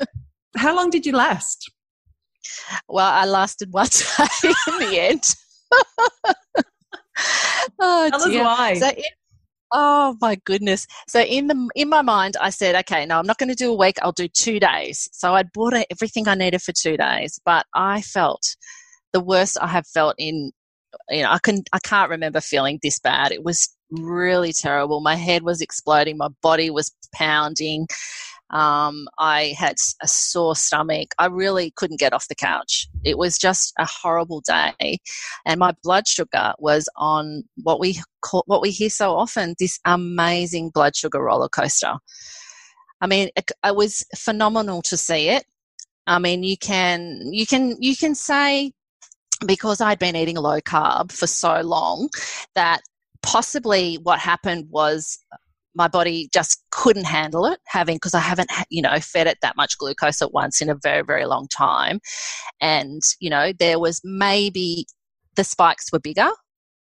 [0.57, 1.69] how long did you last?
[2.87, 3.87] Well, I lasted one
[4.41, 5.23] day in the end.
[7.79, 8.73] oh, Tell us why.
[8.79, 9.03] So in,
[9.71, 10.87] oh my goodness.
[11.07, 13.71] So in the in my mind, I said, okay, no, I'm not going to do
[13.71, 13.97] a week.
[14.01, 15.09] I'll do two days.
[15.11, 18.55] So I'd bought everything I needed for two days, but I felt
[19.13, 20.51] the worst I have felt in.
[21.09, 23.31] You know, I can I can't remember feeling this bad.
[23.31, 25.01] It was really terrible.
[25.01, 26.17] My head was exploding.
[26.17, 27.87] My body was pounding.
[28.51, 31.13] Um, I had a sore stomach.
[31.17, 32.87] I really couldn't get off the couch.
[33.03, 34.99] It was just a horrible day,
[35.45, 39.79] and my blood sugar was on what we call, what we hear so often this
[39.85, 41.95] amazing blood sugar roller coaster.
[43.01, 45.45] I mean, it, it was phenomenal to see it.
[46.07, 48.73] I mean, you can you can you can say
[49.45, 52.09] because I'd been eating low carb for so long
[52.55, 52.81] that
[53.23, 55.19] possibly what happened was
[55.75, 59.55] my body just couldn't handle it having because i haven't you know fed it that
[59.55, 61.99] much glucose at once in a very very long time.
[62.59, 64.85] And you know there was maybe
[65.35, 66.29] the spikes were bigger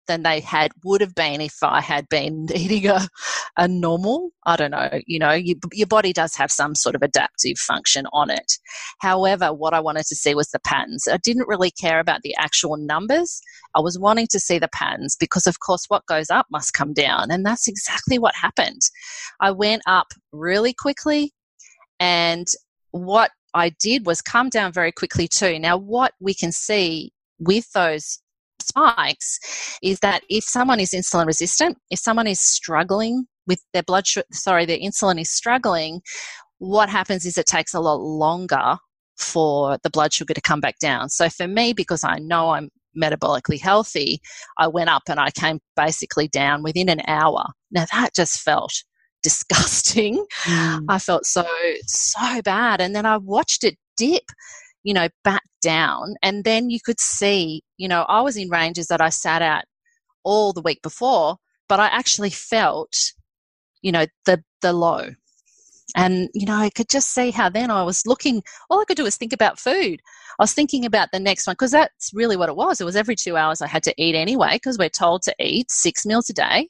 [0.10, 3.08] than they had would have been if I had been eating a,
[3.56, 4.32] a normal.
[4.46, 8.08] I don't know, you know, you, your body does have some sort of adaptive function
[8.12, 8.58] on it.
[9.00, 11.08] However, what I wanted to see was the patterns.
[11.08, 13.40] I didn't really care about the actual numbers.
[13.76, 16.94] I was wanting to see the patterns because, of course, what goes up must come
[16.94, 17.30] down.
[17.30, 18.82] And that's exactly what happened.
[19.40, 21.34] I went up really quickly
[22.00, 22.48] and
[22.92, 25.60] what I did was come down very quickly too.
[25.60, 28.20] Now, what we can see with those
[28.70, 29.40] spikes
[29.82, 34.26] is that if someone is insulin resistant, if someone is struggling with their blood sugar,
[34.32, 36.02] sorry, their insulin is struggling,
[36.60, 38.78] what happens is it takes a lot longer
[39.18, 41.10] for the blood sugar to come back down.
[41.10, 44.22] So for me, because I know I'm metabolically healthy,
[44.58, 47.44] I went up and I came basically down within an hour.
[47.72, 48.74] Now that just felt
[49.24, 50.26] disgusting.
[50.46, 50.86] Mm.
[50.88, 51.46] I felt so,
[51.86, 52.80] so bad.
[52.80, 54.24] And then I watched it dip
[54.84, 56.16] you know, back down.
[56.22, 59.66] And then you could see, you know, I was in ranges that I sat at
[60.24, 61.38] all the week before,
[61.68, 63.14] but I actually felt,
[63.82, 65.10] you know, the the low.
[65.96, 68.98] And, you know, I could just see how then I was looking, all I could
[68.98, 70.02] do was think about food.
[70.38, 72.80] I was thinking about the next one because that's really what it was.
[72.80, 75.72] It was every two hours I had to eat anyway because we're told to eat
[75.72, 76.70] six meals a day.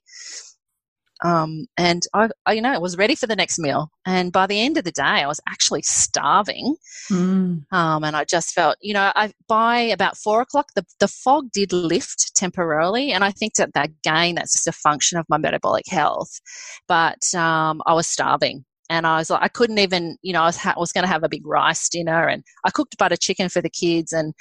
[1.23, 3.89] Um, and I, I, you know, I was ready for the next meal.
[4.05, 6.75] And by the end of the day, I was actually starving.
[7.11, 7.65] Mm.
[7.71, 11.51] Um, and I just felt, you know, I, by about four o'clock, the, the fog
[11.51, 13.11] did lift temporarily.
[13.11, 16.39] And I think that, that again, that's just a function of my metabolic health.
[16.87, 20.45] But um, I was starving and I was like, I couldn't even, you know, I
[20.47, 23.47] was, ha- was going to have a big rice dinner, and I cooked butter chicken
[23.47, 24.33] for the kids, and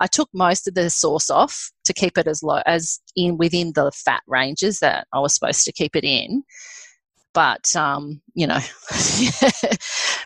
[0.00, 3.72] I took most of the sauce off to keep it as low as in within
[3.74, 6.44] the fat ranges that I was supposed to keep it in.
[7.34, 8.60] But um, you know,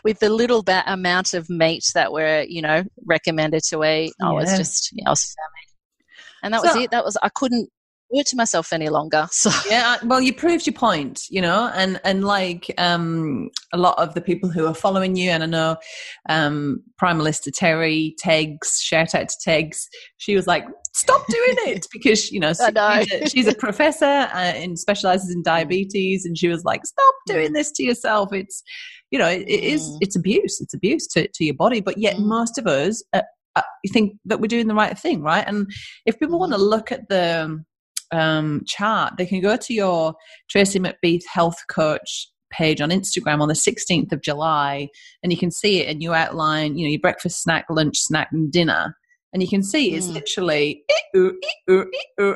[0.03, 4.29] with the little ba- amount of meat that were, you know, recommended to eat, yeah.
[4.29, 5.75] I was just, you know, I was famished,
[6.43, 6.91] and that so, was it.
[6.91, 7.69] That was I couldn't
[8.19, 9.27] to myself any longer.
[9.41, 13.97] So yeah, well, you proved your point, you know, and and like um, a lot
[13.97, 15.77] of the people who are following you, and I know
[16.29, 19.87] um, Primalista Terry Tegs, shout out to Tegs.
[20.17, 24.35] She was like, "Stop doing it," because you know, she's, a, she's, a, professor uh,
[24.35, 28.31] and specializes in diabetes, and she was like, "Stop doing this to yourself.
[28.31, 28.61] It's
[29.09, 29.97] you know, it, it is mm.
[30.01, 30.61] it's abuse.
[30.61, 32.25] It's abuse to to your body." But yet, mm.
[32.25, 33.03] most of us.
[33.11, 33.23] Uh,
[33.57, 35.43] uh, think that we're doing the right thing, right?
[35.45, 35.69] And
[36.05, 36.69] if people want to mm.
[36.69, 37.61] look at the
[38.11, 40.15] um, chart, they can go to your
[40.49, 44.89] Tracy McBeath Health Coach page on Instagram on the 16th of July,
[45.23, 45.89] and you can see it.
[45.89, 48.95] And you outline, you know, your breakfast, snack, lunch, snack, and dinner.
[49.33, 50.15] And you can see it's mm.
[50.15, 50.83] literally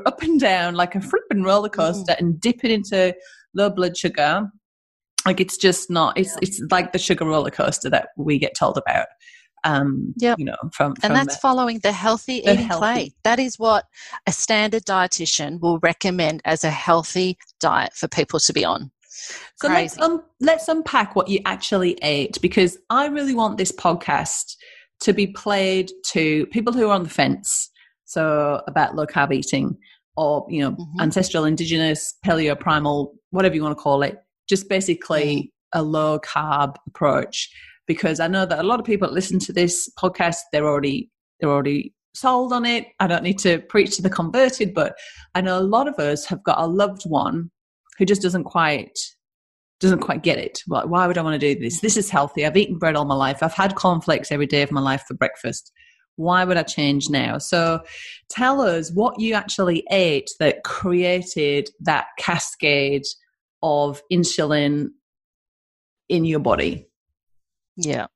[0.05, 2.19] up and down like a flipping roller coaster mm.
[2.19, 3.13] and dipping into
[3.53, 4.49] low blood sugar.
[5.25, 6.17] Like it's just not.
[6.17, 6.39] It's yeah.
[6.43, 9.07] it's like the sugar roller coaster that we get told about
[9.65, 10.39] um, yep.
[10.39, 12.79] you know, from, from and that's the, following the healthy the eating healthy.
[12.79, 13.13] play.
[13.23, 13.85] That is what
[14.27, 18.91] a standard dietitian will recommend as a healthy diet for people to be on.
[19.57, 24.55] So let's, um, let's unpack what you actually ate because I really want this podcast
[25.01, 27.71] to be played to people who are on the fence.
[28.05, 29.77] So about low carb eating
[30.15, 31.01] or, you know, mm-hmm.
[31.01, 35.35] ancestral, indigenous, paleo, primal, whatever you want to call it, just basically
[35.73, 35.79] mm-hmm.
[35.79, 37.49] a low carb approach
[37.87, 41.49] because I know that a lot of people listen to this podcast, they're already they're
[41.51, 42.87] already sold on it.
[42.99, 44.95] I don't need to preach to the converted, but
[45.33, 47.51] I know a lot of us have got a loved one
[47.97, 48.97] who just doesn't quite
[49.81, 50.59] doesn't quite get it.
[50.67, 51.81] Like, why would I want to do this?
[51.81, 52.45] This is healthy.
[52.45, 53.43] I've eaten bread all my life.
[53.43, 55.71] I've had cornflakes every day of my life for breakfast.
[56.15, 57.39] Why would I change now?
[57.39, 57.81] So
[58.29, 63.03] tell us what you actually ate that created that cascade
[63.61, 64.87] of insulin
[66.07, 66.87] in your body.
[67.77, 68.07] Yeah.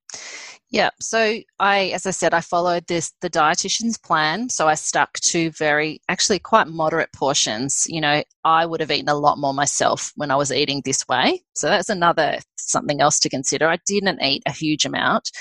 [0.71, 0.91] Yeah.
[1.01, 4.49] So I, as I said, I followed this the dietitian's plan.
[4.49, 7.85] So I stuck to very, actually, quite moderate portions.
[7.87, 11.07] You know, I would have eaten a lot more myself when I was eating this
[11.07, 11.41] way.
[11.55, 13.67] So that's another something else to consider.
[13.67, 15.31] I didn't eat a huge amount,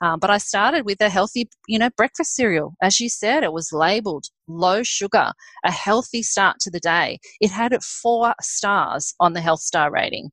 [0.00, 2.74] um, but I started with a healthy, you know, breakfast cereal.
[2.80, 5.32] As you said, it was labeled low sugar,
[5.64, 7.18] a healthy start to the day.
[7.40, 10.30] It had four stars on the health star rating.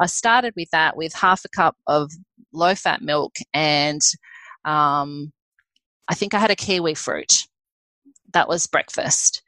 [0.00, 2.10] I started with that with half a cup of
[2.54, 4.00] low fat milk and
[4.64, 5.32] um,
[6.08, 7.46] I think I had a kiwi fruit.
[8.32, 9.42] That was breakfast.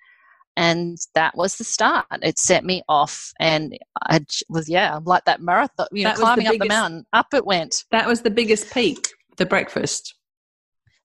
[0.58, 2.06] And that was the start.
[2.22, 6.52] It set me off, and I was yeah, like that marathon, you know, climbing the
[6.52, 7.06] biggest, up the mountain.
[7.12, 7.84] Up it went.
[7.90, 10.14] That was the biggest peak, the breakfast.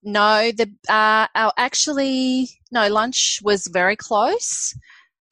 [0.02, 4.74] No, the uh, our actually no lunch was very close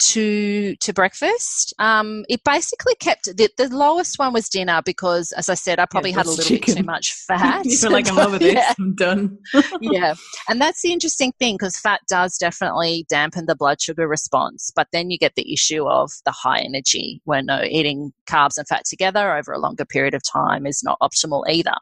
[0.00, 1.74] to to breakfast.
[1.78, 5.86] Um, it basically kept the, the lowest one was dinner because, as I said, I
[5.86, 6.74] probably yeah, had a little chicken.
[6.74, 7.64] bit too much fat.
[7.64, 8.54] You're like, I'm over this.
[8.54, 8.72] Yeah.
[8.78, 9.38] I'm done.
[9.80, 10.14] yeah,
[10.48, 14.88] and that's the interesting thing because fat does definitely dampen the blood sugar response, but
[14.92, 18.84] then you get the issue of the high energy when no eating carbs and fat
[18.84, 21.74] together over a longer period of time is not optimal either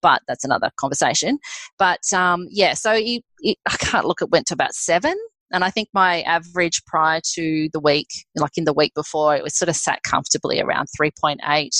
[0.00, 1.40] but that's another conversation.
[1.76, 3.24] But um, yeah, so it,
[3.66, 4.22] I can't look.
[4.22, 5.16] It went to about seven
[5.52, 9.42] and I think my average prior to the week, like in the week before, it
[9.42, 11.70] was sort of sat comfortably around 3.8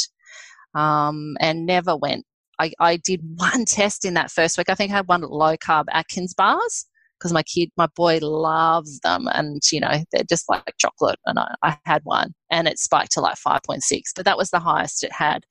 [0.78, 2.24] um, and never went.
[2.58, 4.70] I, I did one test in that first week.
[4.70, 6.86] I think I had one low carb Atkins bars
[7.18, 11.18] because my kid, my boy loves them and, you know, they're just like chocolate.
[11.26, 13.80] And I, I had one and it spiked to like 5.6,
[14.14, 15.44] but that was the highest it had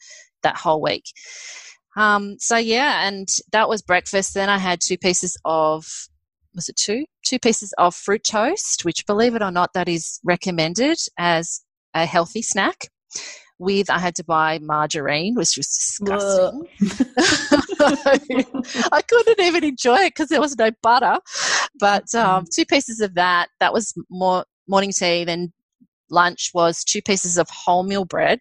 [0.44, 1.04] that whole week.
[1.98, 4.34] Um, so yeah, and that was breakfast.
[4.34, 5.88] Then I had two pieces of
[6.58, 7.06] was it two?
[7.26, 11.62] Two pieces of fruit toast, which, believe it or not, that is recommended as
[11.94, 12.90] a healthy snack.
[13.60, 16.68] With I had to buy margarine, which was disgusting.
[18.92, 21.18] I couldn't even enjoy it because there was no butter.
[21.80, 22.50] But um, mm.
[22.54, 23.48] two pieces of that.
[23.60, 25.24] That was more morning tea.
[25.24, 25.54] Then
[26.12, 28.40] lunch was two pieces of wholemeal bread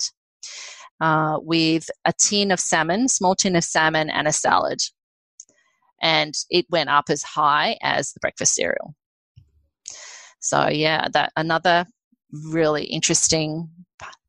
[1.00, 4.80] uh, with a tin of salmon, small tin of salmon, and a salad
[6.00, 8.94] and it went up as high as the breakfast cereal.
[10.40, 11.86] So yeah, that another
[12.32, 13.70] really interesting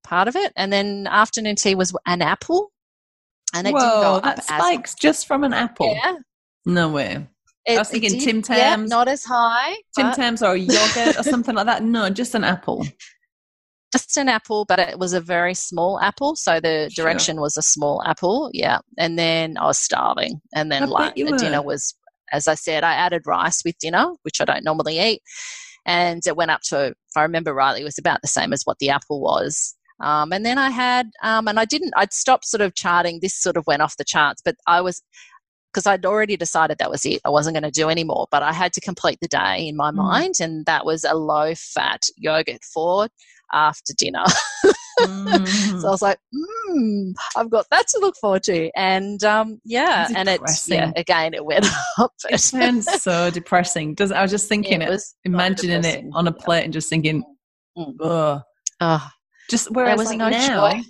[0.04, 0.54] part of it.
[0.56, 2.72] And then afternoon tea was an apple,
[3.54, 5.94] and it Whoa, didn't go that spikes just from an apple.
[5.94, 6.16] Yeah,
[6.66, 7.28] no way.
[7.66, 9.76] It, I was thinking Tim Tams, yeah, not as high.
[9.96, 11.84] Tim Tams or yogurt or something like that.
[11.84, 12.88] No, just an apple
[13.92, 16.36] just an apple, but it was a very small apple.
[16.36, 17.42] So the direction sure.
[17.42, 18.50] was a small apple.
[18.54, 18.80] Yeah.
[18.98, 20.42] And then I was starving.
[20.54, 21.96] And then like the dinner was,
[22.32, 25.22] as I said, I added rice with dinner, which I don't normally eat.
[25.86, 28.64] And it went up to, if I remember rightly, it was about the same as
[28.64, 29.74] what the apple was.
[30.02, 33.20] Um, and then I had, um, and I didn't, I'd stopped sort of charting.
[33.22, 35.02] This sort of went off the charts, but I was,
[35.74, 37.22] because I'd already decided that was it.
[37.24, 39.92] I wasn't going to do anymore, but I had to complete the day in my
[39.92, 39.96] mm.
[39.96, 40.36] mind.
[40.42, 43.08] And that was a low fat yogurt for
[43.54, 44.24] after dinner.
[45.00, 45.82] mm.
[45.82, 48.70] so I was like, mm, I've got that to look forward to.
[48.76, 51.66] And um, yeah, and it's, yeah, again, it went
[51.98, 52.14] up.
[52.30, 53.94] it sounds so depressing.
[53.94, 57.24] Does I was just thinking it, it imagining it on a plate and just thinking,
[58.02, 58.42] ugh.
[58.80, 59.10] Oh,
[59.50, 60.82] just whereas was like no now, joy.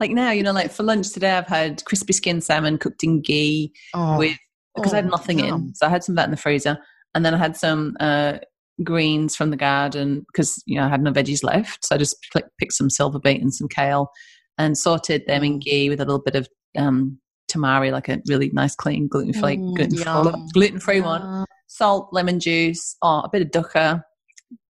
[0.00, 3.20] like now, you know, like for lunch today, I've had crispy skin salmon cooked in
[3.22, 4.18] ghee oh.
[4.18, 4.36] with
[4.74, 6.36] because oh, I had oh, nothing in, so I had some of that in the
[6.36, 6.78] freezer,
[7.14, 8.38] and then I had some uh,
[8.82, 11.84] greens from the garden because you know I had no veggies left.
[11.84, 12.16] So I just
[12.58, 14.10] picked some silver beet and some kale
[14.58, 15.62] and sorted them in mm.
[15.62, 17.18] ghee with a little bit of um,
[17.50, 21.44] tamari, like a really nice, clean gluten free mm, gluten, free one.
[21.68, 24.02] Salt, lemon juice, oh, a bit of dukkha.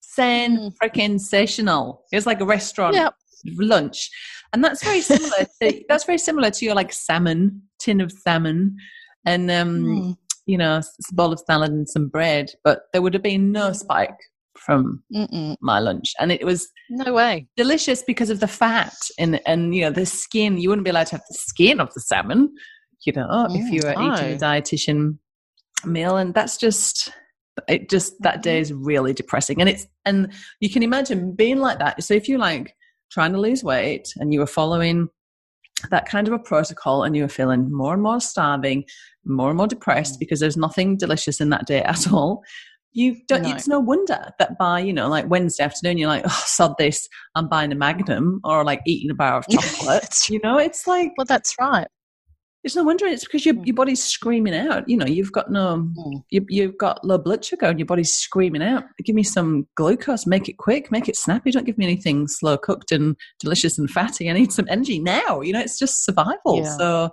[0.01, 0.73] Sen mm.
[0.81, 2.03] freaking sensational.
[2.11, 3.13] It was like a restaurant yep.
[3.57, 4.09] lunch,
[4.53, 5.45] and that's very similar.
[5.61, 8.77] to, that's very similar to your like salmon tin of salmon,
[9.25, 13.13] and um, mm you know, a bowl of salad and some bread, but there would
[13.13, 14.17] have been no spike
[14.57, 15.55] from Mm-mm.
[15.61, 19.81] my lunch, and it was no way delicious because of the fat and and you
[19.81, 20.57] know the skin.
[20.57, 22.53] You wouldn't be allowed to have the skin of the salmon,
[23.05, 24.13] you know, mm, if you were no.
[24.13, 25.17] eating a dietitian
[25.85, 27.11] meal, and that's just
[27.67, 27.89] it.
[27.89, 32.03] Just that day is really depressing, and it's and you can imagine being like that.
[32.03, 32.75] So if you like
[33.11, 35.09] trying to lose weight and you were following
[35.89, 38.85] that kind of a protocol and you are feeling more and more starving,
[39.25, 40.19] more and more depressed mm.
[40.19, 42.43] because there's nothing delicious in that day at all.
[42.93, 43.51] You don't, no.
[43.51, 47.07] it's no wonder that by, you know, like Wednesday afternoon, you're like, oh, sod this,
[47.35, 50.29] I'm buying a Magnum or like eating a bar of chocolate.
[50.29, 51.13] you know, it's like.
[51.17, 51.87] Well, that's right.
[52.63, 53.65] It's no wonder it's because your, mm.
[53.65, 54.87] your body's screaming out.
[54.87, 56.23] You know, you've got no, mm.
[56.29, 58.83] you, you've got low blood sugar and your body's screaming out.
[59.03, 61.49] Give me some glucose, make it quick, make it snappy.
[61.49, 64.29] Don't give me anything slow cooked and delicious and fatty.
[64.29, 65.41] I need some energy now.
[65.41, 66.57] You know, it's just survival.
[66.57, 66.77] Yeah.
[66.77, 67.09] So,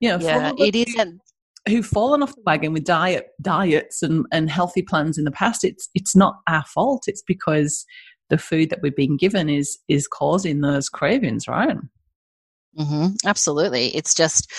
[0.00, 1.22] you know, yeah, it isn't.
[1.68, 5.64] who've fallen off the wagon with diet diets and, and healthy plans in the past,
[5.64, 7.04] it's it's not our fault.
[7.06, 7.86] It's because
[8.28, 11.76] the food that we've been given is is causing those cravings, right?
[12.78, 13.26] Mm-hmm.
[13.26, 13.94] Absolutely.
[13.96, 14.52] It's just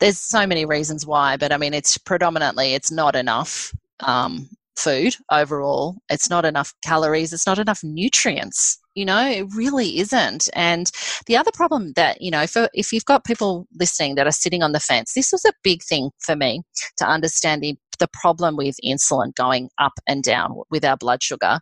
[0.00, 5.14] there's so many reasons why, but I mean, it's predominantly it's not enough um, food
[5.30, 5.96] overall.
[6.08, 7.32] It's not enough calories.
[7.32, 8.78] It's not enough nutrients.
[8.94, 10.48] You know, it really isn't.
[10.54, 10.90] And
[11.26, 14.62] the other problem that you know, for, if you've got people listening that are sitting
[14.62, 16.62] on the fence, this was a big thing for me
[16.98, 21.58] to understand the the problem with insulin going up and down with our blood sugar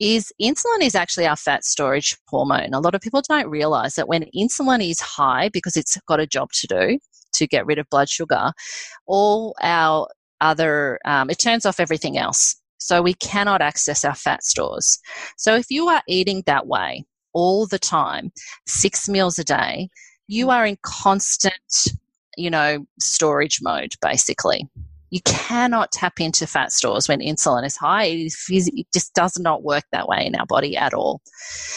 [0.00, 2.72] is insulin is actually our fat storage hormone.
[2.72, 6.26] A lot of people don't realize that when insulin is high because it's got a
[6.26, 6.98] job to do
[7.34, 8.52] to get rid of blood sugar,
[9.06, 10.08] all our
[10.40, 12.54] other, um, it turns off everything else.
[12.78, 14.98] So we cannot access our fat stores.
[15.36, 18.30] So if you are eating that way all the time,
[18.66, 19.88] six meals a day,
[20.28, 21.88] you are in constant,
[22.36, 24.68] you know, storage mode basically.
[25.10, 28.04] You cannot tap into fat stores when insulin is high.
[28.04, 31.20] It, just does not work that way in our body at all.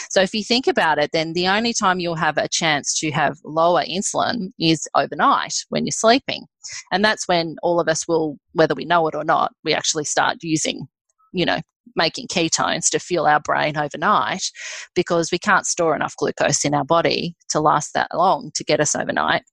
[0.10, 3.12] So if you think about it, then the only time you'll have a chance to
[3.12, 6.46] have lower insulin is overnight when you're sleeping.
[6.92, 10.06] And that's when all of us will, whether we know it or not, we actually
[10.06, 10.88] start using,
[11.34, 11.60] you know,
[11.96, 14.52] making ketones to fuel our brain overnight
[14.96, 18.80] because we can't store enough glucose in our body to last that long to get
[18.80, 19.44] us overnight.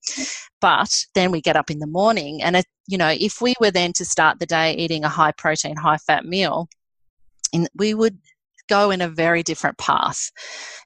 [0.60, 3.70] But then we get up in the morning, and it, you know, if we were
[3.70, 6.68] then to start the day eating a high protein, high fat meal,
[7.52, 8.18] in, we would
[8.68, 10.30] go in a very different path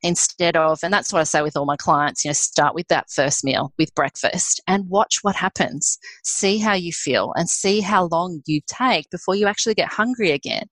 [0.03, 2.87] instead of and that's what i say with all my clients you know start with
[2.89, 7.81] that first meal with breakfast and watch what happens see how you feel and see
[7.81, 10.65] how long you take before you actually get hungry again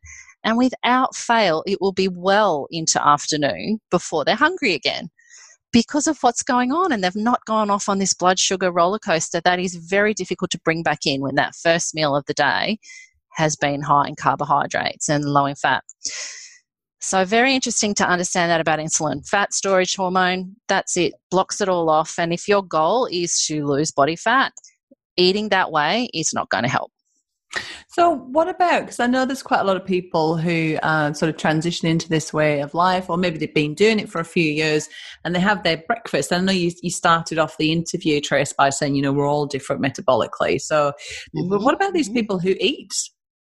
[0.44, 5.10] and without fail, it will be well into afternoon before they're hungry again
[5.72, 6.92] because of what's going on.
[6.92, 10.50] And they've not gone off on this blood sugar roller coaster that is very difficult
[10.52, 12.78] to bring back in when that first meal of the day
[13.34, 15.84] has been high in carbohydrates and low in fat.
[17.02, 19.26] So, very interesting to understand that about insulin.
[19.26, 22.18] Fat storage hormone, that's it, blocks it all off.
[22.18, 24.52] And if your goal is to lose body fat,
[25.16, 26.92] eating that way is not going to help.
[27.88, 28.82] So, what about?
[28.82, 32.08] Because I know there's quite a lot of people who uh, sort of transition into
[32.08, 34.88] this way of life, or maybe they've been doing it for a few years
[35.24, 36.32] and they have their breakfast.
[36.32, 39.46] I know you, you started off the interview, Trace, by saying, you know, we're all
[39.46, 40.60] different metabolically.
[40.60, 40.92] So,
[41.36, 41.64] mm-hmm.
[41.64, 42.18] what about these mm-hmm.
[42.18, 42.92] people who eat,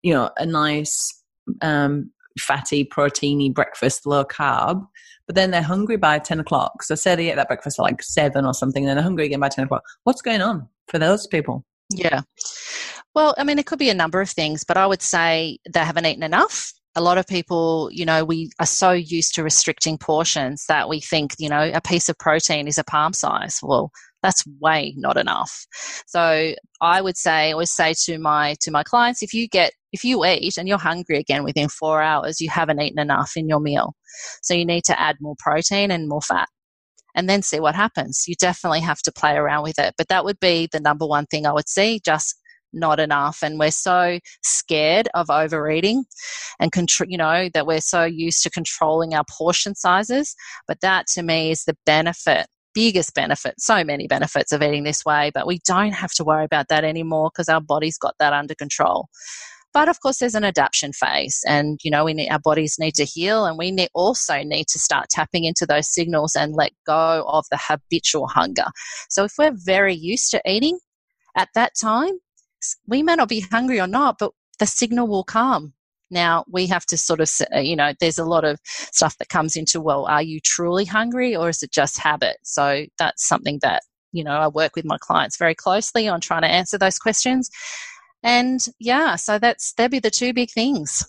[0.02, 1.22] you know, a nice,
[1.60, 4.86] um, fatty, proteiny breakfast, low carb,
[5.26, 6.82] but then they're hungry by 10 o'clock?
[6.82, 9.26] So, say they eat that breakfast at like seven or something, and then they're hungry
[9.26, 9.84] again by 10 o'clock.
[10.04, 11.66] What's going on for those people?
[11.90, 12.22] Yeah.
[13.18, 15.80] Well, I mean, it could be a number of things, but I would say they
[15.80, 16.72] haven't eaten enough.
[16.94, 21.00] A lot of people, you know, we are so used to restricting portions that we
[21.00, 23.58] think, you know, a piece of protein is a palm size.
[23.60, 23.90] Well,
[24.22, 25.66] that's way not enough.
[26.06, 29.72] So I would say, I always say to my to my clients, if you get
[29.90, 33.48] if you eat and you're hungry again within four hours, you haven't eaten enough in
[33.48, 33.94] your meal.
[34.42, 36.48] So you need to add more protein and more fat
[37.16, 38.26] and then see what happens.
[38.28, 39.94] You definitely have to play around with it.
[39.98, 42.37] But that would be the number one thing I would see, just
[42.72, 46.04] not enough and we're so scared of overeating
[46.60, 50.34] and control you know that we're so used to controlling our portion sizes.
[50.66, 55.04] But that to me is the benefit biggest benefit so many benefits of eating this
[55.04, 58.32] way but we don't have to worry about that anymore because our body's got that
[58.32, 59.08] under control.
[59.74, 62.94] But of course there's an adaptation phase and you know we need, our bodies need
[62.96, 66.72] to heal and we need, also need to start tapping into those signals and let
[66.86, 68.66] go of the habitual hunger.
[69.08, 70.78] So if we're very used to eating
[71.36, 72.18] at that time
[72.86, 75.74] we may not be hungry or not, but the signal will come.
[76.10, 79.28] Now we have to sort of, uh, you know, there's a lot of stuff that
[79.28, 82.38] comes into, well, are you truly hungry or is it just habit?
[82.42, 83.82] So that's something that,
[84.12, 87.50] you know, I work with my clients very closely on trying to answer those questions.
[88.22, 91.06] And yeah, so that's, that'd be the two big things.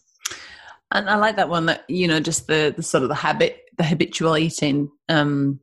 [0.91, 3.61] And I like that one that, you know, just the, the sort of the habit,
[3.77, 5.59] the habitual eating, um,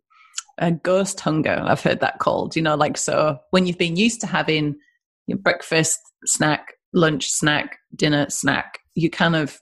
[0.58, 4.22] a ghost hunger, I've heard that called, you know, like, so when you've been used
[4.22, 4.76] to having
[5.26, 8.78] your breakfast, snack, lunch, snack, dinner, snack.
[8.94, 9.58] You kind of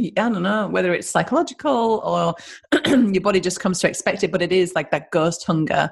[0.00, 2.34] I don't know whether it's psychological or
[2.86, 5.90] your body just comes to expect it, but it is like that ghost hunger.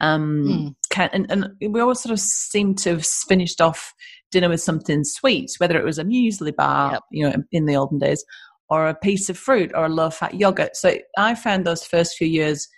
[0.00, 0.74] Um, mm.
[0.90, 3.94] can, and, and, we always sort of seem to have finished off
[4.30, 7.02] dinner with something sweet, whether it was a muesli bar, yep.
[7.10, 8.22] you know, in the olden days,
[8.68, 10.76] or a piece of fruit or a low fat yogurt.
[10.76, 12.68] So I found those first few years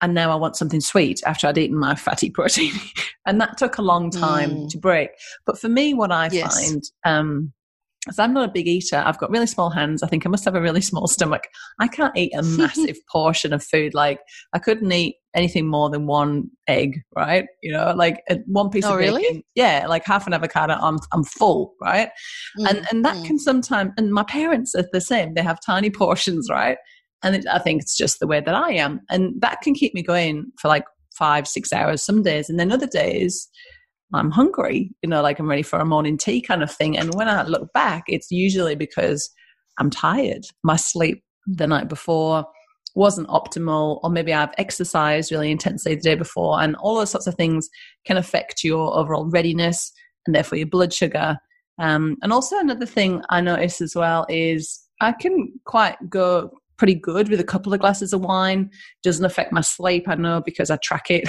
[0.00, 2.72] and now I want something sweet after I'd eaten my fatty protein.
[3.26, 4.70] and that took a long time mm.
[4.70, 5.10] to break.
[5.46, 6.54] But for me, what I yes.
[6.58, 7.52] find, um,
[8.08, 10.02] as I'm not a big eater, I've got really small hands.
[10.02, 11.42] I think I must have a really small stomach.
[11.78, 13.92] I can't eat a massive portion of food.
[13.92, 14.20] Like
[14.54, 17.44] I couldn't eat anything more than one egg, right?
[17.62, 19.22] You know, like uh, one piece Oh, of really?
[19.22, 19.42] bacon.
[19.54, 20.74] Yeah, like half an avocado.
[20.80, 22.08] I'm I'm full, right?
[22.66, 23.92] and and that Mm, can sometimes.
[23.98, 25.34] And my parents are the same.
[25.34, 26.78] They have tiny portions, right?
[27.22, 29.94] And it, I think it's just the way that I am, and that can keep
[29.94, 33.48] me going for like five, six hours some days, and then other days.
[34.14, 36.96] I'm hungry, you know, like I'm ready for a morning tea kind of thing.
[36.96, 39.28] And when I look back, it's usually because
[39.78, 40.46] I'm tired.
[40.64, 42.46] My sleep the night before
[42.94, 47.26] wasn't optimal, or maybe I've exercised really intensely the day before, and all those sorts
[47.26, 47.68] of things
[48.06, 49.92] can affect your overall readiness
[50.26, 51.36] and therefore your blood sugar.
[51.78, 56.94] Um, and also, another thing I notice as well is I can quite go pretty
[56.94, 58.70] good with a couple of glasses of wine.
[59.02, 61.28] Doesn't affect my sleep, I know, because I track it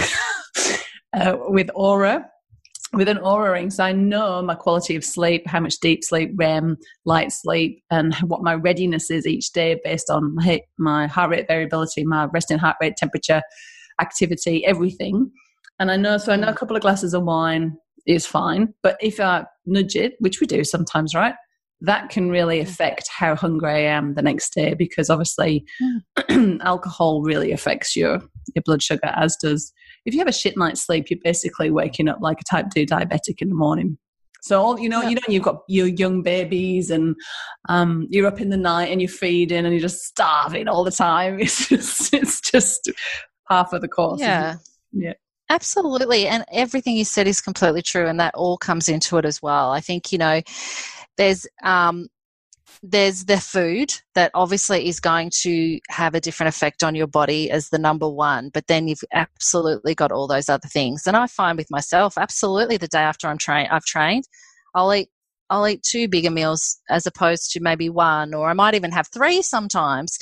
[1.13, 2.25] uh, with Oura
[2.93, 6.31] with an Oura ring, so I know my quality of sleep, how much deep sleep,
[6.35, 11.29] REM, light sleep, and what my readiness is each day based on my, my heart
[11.29, 13.41] rate variability, my resting heart rate, temperature,
[14.01, 15.31] activity, everything.
[15.79, 17.77] And I know, so I know a couple of glasses of wine
[18.07, 21.35] is fine, but if I nudge it, which we do sometimes, right?
[21.81, 25.65] That can really affect how hungry I am the next day because obviously
[26.61, 28.19] alcohol really affects your
[28.55, 29.71] your blood sugar, as does
[30.05, 32.85] if you have a shit night's sleep, you're basically waking up like a type 2
[32.85, 33.97] diabetic in the morning.
[34.41, 37.15] So, all, you know, you know, you've got your young babies and
[37.67, 40.91] um, you're up in the night and you're feeding and you're just starving all the
[40.91, 41.39] time.
[41.41, 42.89] It's just, it's just
[43.49, 44.21] half of the course.
[44.21, 44.55] Yeah.
[44.93, 45.13] Yeah.
[45.49, 46.27] Absolutely.
[46.27, 48.07] And everything you said is completely true.
[48.07, 49.71] And that all comes into it as well.
[49.71, 50.41] I think, you know,
[51.19, 52.07] there's, um,
[52.81, 57.51] there's the food that obviously is going to have a different effect on your body
[57.51, 61.05] as the number one, but then you've absolutely got all those other things.
[61.05, 64.27] And I find with myself, absolutely the day after I'm I've trained,
[64.73, 65.09] I'll eat
[65.49, 69.07] I'll eat two bigger meals as opposed to maybe one, or I might even have
[69.07, 70.17] three sometimes.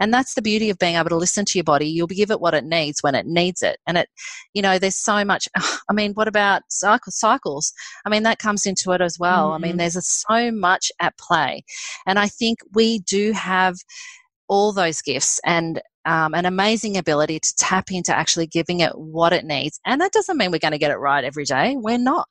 [0.00, 1.86] And that's the beauty of being able to listen to your body.
[1.86, 3.78] You'll give it what it needs when it needs it.
[3.86, 4.08] And it,
[4.54, 5.48] you know, there's so much.
[5.88, 7.72] I mean, what about cycle, cycles?
[8.04, 9.52] I mean, that comes into it as well.
[9.52, 9.78] I mean, Mhm.
[9.78, 11.64] there's a, so much at play.
[12.06, 13.76] And I think we do have
[14.48, 19.32] all those gifts and um, an amazing ability to tap into actually giving it what
[19.32, 19.78] it needs.
[19.86, 21.76] And that doesn't mean we're going to get it right every day.
[21.78, 22.28] We're not.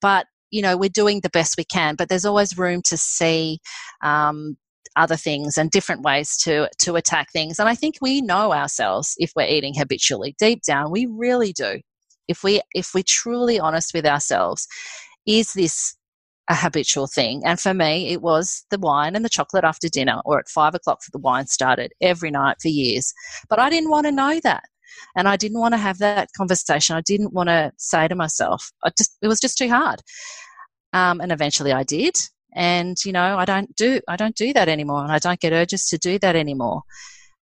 [0.00, 3.58] But you know we're doing the best we can but there's always room to see
[4.02, 4.56] um,
[4.96, 7.58] other things and different ways to to attack things.
[7.58, 10.34] And i think we know ourselves if we're eating habitually.
[10.38, 11.80] Deep down we really do.
[12.28, 14.66] If we if we're truly honest with ourselves
[15.26, 15.96] is this
[16.48, 17.42] a habitual thing?
[17.44, 20.74] And for me it was the wine and the chocolate after dinner or at five
[20.74, 23.12] o'clock for the wine started every night for years.
[23.48, 24.64] But i didn't want to know that
[25.16, 26.96] and I didn't want to have that conversation.
[26.96, 30.00] I didn't want to say to myself, I just it was just too hard.
[30.92, 32.16] Um, and eventually I did,
[32.54, 35.52] and you know I don't do I don't do that anymore, and I don't get
[35.52, 36.82] urges to do that anymore.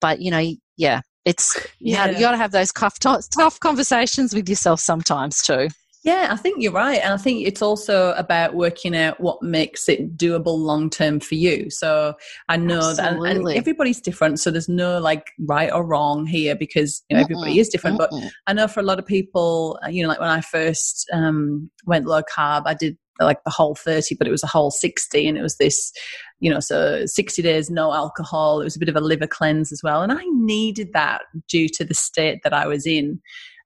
[0.01, 0.45] But you know,
[0.77, 2.11] yeah, it's you, Yeah.
[2.11, 2.99] you got to have those tough
[3.31, 5.69] tough conversations with yourself sometimes too.
[6.05, 7.01] Yeah, I think you're right.
[7.01, 11.37] And I think it's also about working out what makes it doable long term for
[11.37, 11.71] you.
[11.71, 12.15] So
[12.49, 14.41] I know that and, and everybody's different.
[14.41, 17.99] So there's no like right or wrong here because you know, everybody is different.
[17.99, 18.29] But mm-mm.
[18.49, 21.71] I know for a lot of people, uh, you know, like when I first um,
[21.87, 25.29] went low carb, I did like the whole 30, but it was a whole 60.
[25.29, 25.93] And it was this,
[26.41, 28.61] you know, so 60 days, no alcohol.
[28.61, 30.03] It was a bit of a liver cleanse as well.
[30.03, 33.21] And I needed that due to the state that I was in.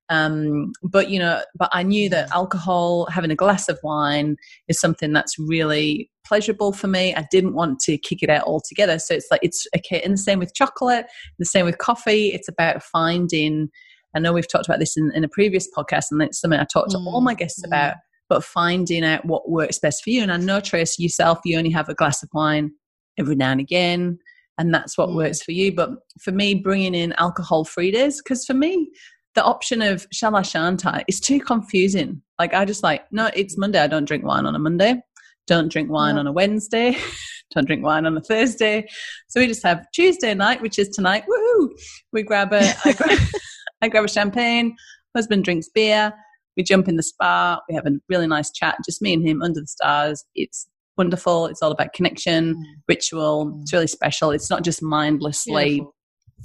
[0.09, 4.37] Um, but, you know, but I knew that alcohol, having a glass of wine
[4.69, 7.15] is something that's really pleasurable for me.
[7.15, 8.99] I didn't want to kick it out altogether.
[8.99, 10.01] So it's like, it's okay.
[10.03, 11.07] And the same with chocolate,
[11.39, 12.29] the same with coffee.
[12.29, 13.69] It's about finding,
[14.15, 16.65] I know we've talked about this in, in a previous podcast, and it's something I
[16.65, 17.67] talk to all Mm, my guests mm.
[17.67, 17.97] about,
[18.29, 20.23] but finding out what works best for you.
[20.23, 22.71] And I know, Trace, yourself, you only have a glass of wine
[23.19, 24.19] every now and again,
[24.59, 25.17] and that's what Mm.
[25.17, 25.75] works for you.
[25.75, 25.91] But
[26.21, 28.89] for me, bringing in alcohol free days, because for me,
[29.37, 32.23] the option of shall I shan't I is too confusing.
[32.41, 33.79] Like, I just like, no, it's Monday.
[33.79, 35.01] I don't drink wine on a Monday.
[35.47, 36.97] Don't drink wine on a Wednesday.
[37.55, 38.89] don't drink wine on a Thursday.
[39.29, 41.25] So we just have Tuesday night, which is tonight.
[41.31, 41.69] Woohoo!
[42.13, 43.19] We grab a, I grab,
[43.83, 44.75] I grab a champagne.
[45.15, 46.13] Husband drinks beer.
[46.57, 47.61] We jump in the spa.
[47.69, 50.25] We have a really nice chat, just me and him under the stars.
[50.35, 50.67] It's
[50.97, 51.47] wonderful.
[51.47, 52.63] It's all about connection, Mm.
[52.89, 53.59] ritual.
[53.61, 54.31] It's really special.
[54.31, 55.65] It's not just mindlessly.
[55.77, 55.95] Beautiful.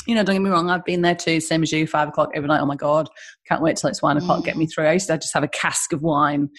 [0.07, 0.69] You know, don't get me wrong.
[0.69, 1.39] I've been there too.
[1.39, 1.85] Same as you.
[1.85, 2.61] Five o'clock every night.
[2.61, 3.07] Oh my god,
[3.47, 4.43] can't wait till it's one o'clock.
[4.45, 4.85] Get me through.
[4.87, 6.49] I used to just have a cask of wine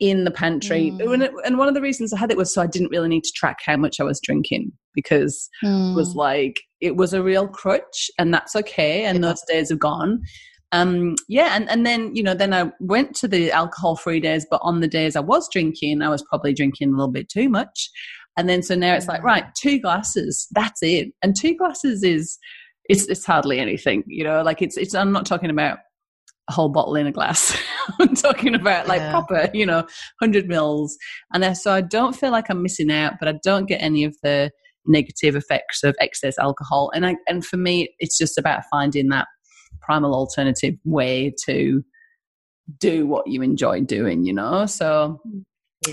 [0.00, 1.12] in the pantry, Mm.
[1.14, 3.08] and, it, and one of the reasons I had it was so I didn't really
[3.08, 5.94] need to track how much I was drinking because Mm.
[5.94, 9.28] was like it was a real crutch and that's okay and Yeah.
[9.28, 10.20] those days are gone
[10.72, 14.46] um yeah and and then you know then i went to the alcohol free days
[14.50, 17.48] but on the days i was drinking i was probably drinking a little bit too
[17.48, 17.90] much
[18.36, 19.24] and then so now it's like Mm.
[19.24, 22.38] right two glasses that's it and two glasses is
[22.88, 25.78] it's it's hardly anything you know like it's it's i'm not talking about
[26.50, 27.56] a whole bottle in a glass.
[28.00, 29.10] I'm talking about like Yeah.
[29.12, 29.82] proper, you know,
[30.18, 30.96] 100 mils.
[31.32, 34.16] And so I don't feel like I'm missing out, but I don't get any of
[34.22, 34.50] the
[34.84, 36.90] negative effects of excess alcohol.
[36.94, 39.28] And I, and for me, it's just about finding that
[39.80, 41.84] primal alternative way to
[42.78, 44.66] do what you enjoy doing, you know?
[44.66, 45.20] So,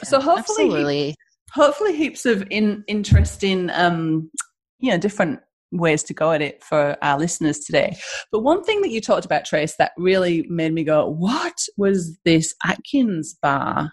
[0.03, 1.15] so hopefully, Absolutely.
[1.53, 4.31] hopefully heaps of in, interesting, um,
[4.79, 5.39] you know, different
[5.72, 7.97] ways to go at it for our listeners today.
[8.32, 12.18] But one thing that you talked about, Trace, that really made me go, what was
[12.26, 13.91] this Atkins bar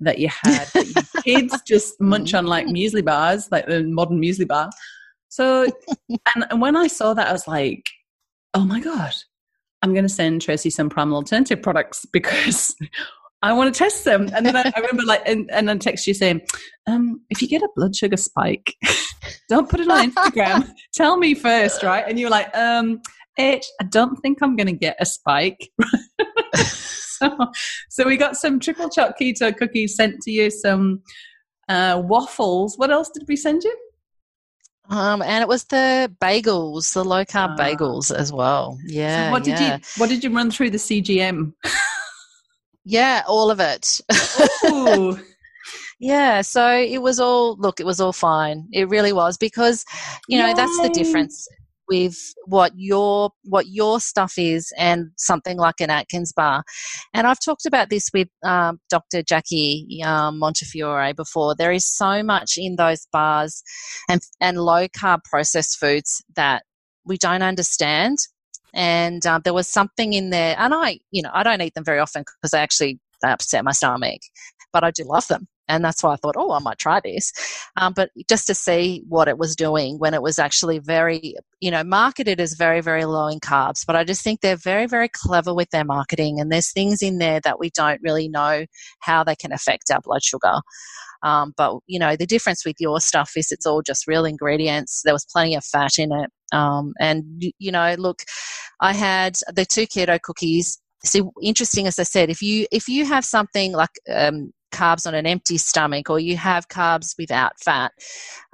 [0.00, 2.76] that you had that kids just munch on like mm-hmm.
[2.76, 4.70] muesli bars, like the modern muesli bar?
[5.28, 5.66] So,
[6.34, 7.84] and, and when I saw that, I was like,
[8.54, 9.12] oh my God,
[9.82, 12.74] I'm going to send Tracy some Primal Alternative products because
[13.44, 14.30] I want to test them.
[14.34, 16.40] And then I, I remember like, and, and then text you saying,
[16.86, 18.74] um, if you get a blood sugar spike,
[19.50, 20.72] don't put it on Instagram.
[20.94, 22.06] Tell me first, right?
[22.08, 23.02] And you were like, um,
[23.38, 25.68] H, I don't think I'm going to get a spike.
[26.54, 27.36] so,
[27.90, 31.02] so we got some triple choc keto cookies sent to you, some
[31.68, 32.78] uh, waffles.
[32.78, 33.76] What else did we send you?
[34.88, 37.56] Um, and it was the bagels, the low carb Ah.
[37.58, 38.78] bagels as well.
[38.86, 39.26] Yeah.
[39.26, 39.76] so what did yeah.
[39.76, 41.52] you What did you run through the CGM?
[42.84, 44.00] Yeah, all of it.
[44.66, 45.18] Ooh.
[46.00, 48.68] yeah, so it was all look, it was all fine.
[48.72, 49.84] It really was because
[50.28, 51.48] you know, that's the difference
[51.88, 52.16] with
[52.46, 56.64] what your what your stuff is and something like an Atkins bar.
[57.12, 59.22] And I've talked about this with um, Dr.
[59.22, 61.54] Jackie um, Montefiore before.
[61.54, 63.62] There is so much in those bars
[64.08, 66.64] and and low carb processed foods that
[67.04, 68.18] we don't understand.
[68.74, 71.84] And uh, there was something in there, and I, you know, I don't eat them
[71.84, 74.20] very often because they actually they upset my stomach,
[74.72, 77.32] but I do love them, and that's why I thought, oh, I might try this.
[77.76, 81.70] Um, but just to see what it was doing when it was actually very, you
[81.70, 83.86] know, marketed as very, very low in carbs.
[83.86, 87.18] But I just think they're very, very clever with their marketing, and there's things in
[87.18, 88.66] there that we don't really know
[89.00, 90.60] how they can affect our blood sugar.
[91.22, 95.02] Um, but you know, the difference with your stuff is it's all just real ingredients.
[95.04, 98.22] There was plenty of fat in it, um, and you know, look,
[98.80, 100.80] I had the two keto cookies.
[101.04, 105.14] See, interesting as I said, if you if you have something like um, carbs on
[105.14, 107.92] an empty stomach, or you have carbs without fat,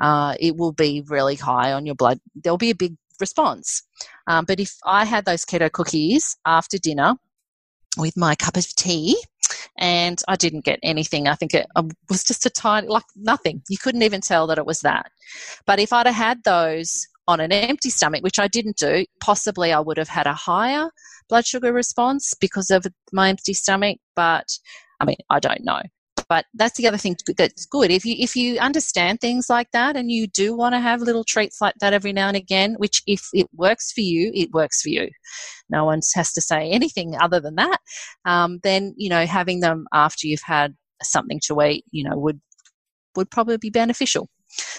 [0.01, 2.19] uh, it will be really high on your blood.
[2.35, 3.83] There'll be a big response.
[4.27, 7.15] Um, but if I had those keto cookies after dinner
[7.99, 9.17] with my cup of tea,
[9.79, 11.27] and I didn't get anything.
[11.27, 13.63] I think it um, was just a tiny, like nothing.
[13.69, 15.11] You couldn't even tell that it was that.
[15.67, 19.73] But if I'd have had those on an empty stomach, which I didn't do, possibly
[19.73, 20.91] I would have had a higher
[21.29, 23.99] blood sugar response because of my empty stomach.
[24.17, 24.47] But
[25.01, 25.81] I mean, I don't know.
[26.29, 27.91] But that's the other thing that's good.
[27.91, 31.25] If you if you understand things like that and you do want to have little
[31.25, 34.83] treats like that every now and again, which if it works for you, it works
[34.83, 35.09] for you.
[35.71, 37.79] No one has to say anything other than that.
[38.27, 42.41] Um, then you know having them after you've had something to eat, you know, would
[43.17, 44.29] would probably be beneficial.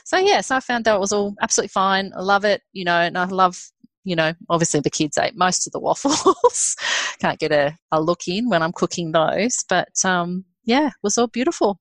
[0.06, 2.12] So yes, I found that it was all absolutely fine.
[2.16, 3.58] I love it, you know, and I love,
[4.04, 6.76] you know, obviously the kids ate most of the waffles.
[7.20, 11.18] Can't get a, a look in when I'm cooking those, but um, yeah, it was
[11.18, 11.80] all beautiful.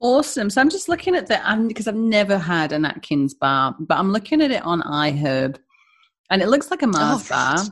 [0.00, 0.50] Awesome.
[0.50, 3.96] So I'm just looking at the I'm because I've never had an Atkins bar, but
[3.98, 5.56] I'm looking at it on iHerb,
[6.30, 7.56] and it looks like a Mars Oh, bar.
[7.56, 7.70] right.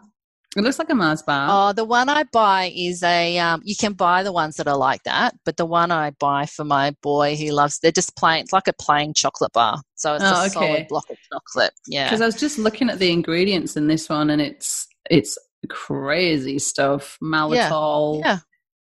[0.56, 1.48] It looks like a Mars bar.
[1.50, 3.38] Oh, the one I buy is a.
[3.38, 6.46] Um, you can buy the ones that are like that, but the one I buy
[6.46, 7.80] for my boy, he loves.
[7.80, 8.42] They're just plain.
[8.42, 10.48] It's like a plain chocolate bar, so it's Oh, a okay.
[10.50, 11.72] solid block of chocolate.
[11.88, 12.04] Yeah.
[12.08, 15.36] Because I was just looking at the ingredients in this one, and it's it's
[15.68, 18.38] crazy stuff: maltol, Yeah.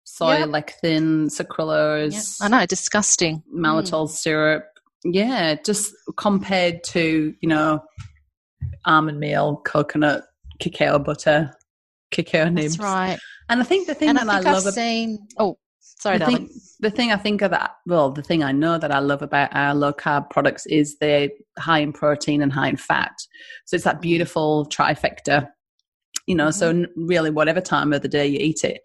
[0.04, 0.48] soy Yep.
[0.48, 3.42] lecithin, Yeah, sucralose, I know, disgusting.
[3.54, 4.08] Mm.
[4.08, 4.64] syrup.
[5.04, 7.82] Yeah, just compared to you know
[8.86, 10.24] almond meal, coconut,
[10.60, 11.52] cacao butter,
[12.10, 12.76] cacao nibs.
[12.76, 13.18] That's right.
[13.48, 15.18] And I think the thing And that I I, love I've seen.
[15.38, 16.48] Oh, sorry, the darling.
[16.48, 19.22] thing, the thing I think of that, well, the thing I know that I love
[19.22, 23.12] about our low carb products is they're high in protein and high in fat.
[23.66, 25.48] So it's that beautiful trifecta,
[26.26, 26.50] you know.
[26.50, 26.84] So Mm-hmm.
[26.84, 28.80] n- really, whatever time of the day you eat it,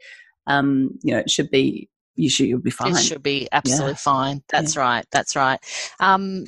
[0.47, 2.91] um, you know, it should be you should you'll be fine.
[2.95, 4.43] It should be absolutely fine.
[4.49, 5.03] That's right.
[5.11, 5.59] That's right.
[5.99, 6.45] Um,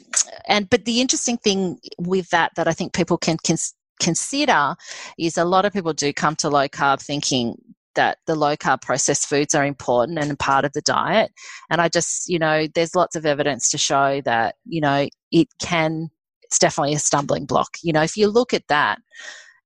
[0.47, 4.75] and but the interesting thing with that that I think people can cons- consider
[5.17, 7.57] is a lot of people do come to low carb thinking
[7.95, 11.31] that the low carb processed foods are important and part of the diet.
[11.69, 15.47] And I just, you know, there's lots of evidence to show that, you know, it
[15.59, 16.09] can,
[16.43, 17.77] it's definitely a stumbling block.
[17.81, 18.99] You know, if you look at that,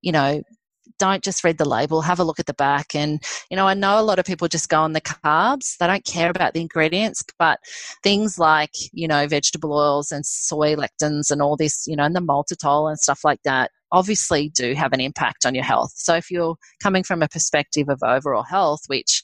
[0.01, 0.41] you know,
[0.97, 2.93] don't just read the label, have a look at the back.
[2.93, 5.87] And, you know, I know a lot of people just go on the carbs, they
[5.87, 7.59] don't care about the ingredients, but
[8.03, 12.15] things like, you know, vegetable oils and soy lectins and all this, you know, and
[12.15, 15.93] the maltitol and stuff like that, obviously do have an impact on your health.
[15.95, 19.23] So if you're coming from a perspective of overall health, which,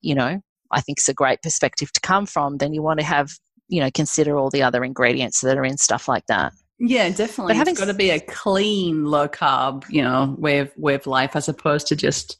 [0.00, 3.06] you know, I think is a great perspective to come from, then you want to
[3.06, 3.30] have,
[3.68, 6.52] you know, consider all the other ingredients that are in stuff like that.
[6.78, 7.52] Yeah, definitely.
[7.52, 10.94] But having, it's got to be a clean, low carb, you know, way of way
[10.94, 12.36] of life as opposed to just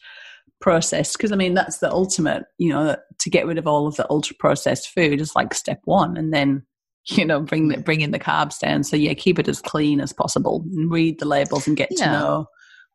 [0.61, 1.17] processed.
[1.17, 4.07] Because I mean, that's the ultimate, you know, to get rid of all of the
[4.11, 6.67] ultra processed food is like step one, and then
[7.09, 8.85] you know bring the, bring in the carbs down.
[8.85, 12.05] So yeah, keep it as clean as possible and read the labels and get yeah.
[12.05, 12.47] to know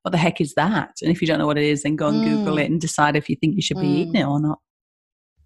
[0.03, 0.91] what the heck is that.
[1.01, 2.26] And if you don't know what it is, then go and mm.
[2.26, 3.95] Google it and decide if you think you should be mm.
[3.97, 4.59] eating it or not.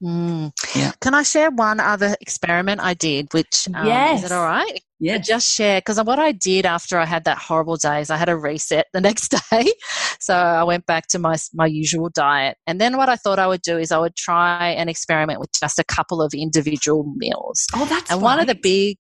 [0.06, 0.52] Mm.
[0.76, 0.92] Yeah.
[1.02, 3.34] Can I share one other experiment I did?
[3.34, 4.20] Which um, yes.
[4.20, 4.80] is it all right?
[5.00, 5.18] Yeah.
[5.18, 8.30] Just share because what I did after I had that horrible day is I had
[8.30, 9.74] a reset the next day,
[10.20, 12.58] so I went back to my my usual diet.
[12.68, 15.50] And then what I thought I would do is I would try an experiment with
[15.60, 17.66] just a couple of individual meals.
[17.74, 18.26] Oh, that's and right.
[18.26, 18.98] one of the big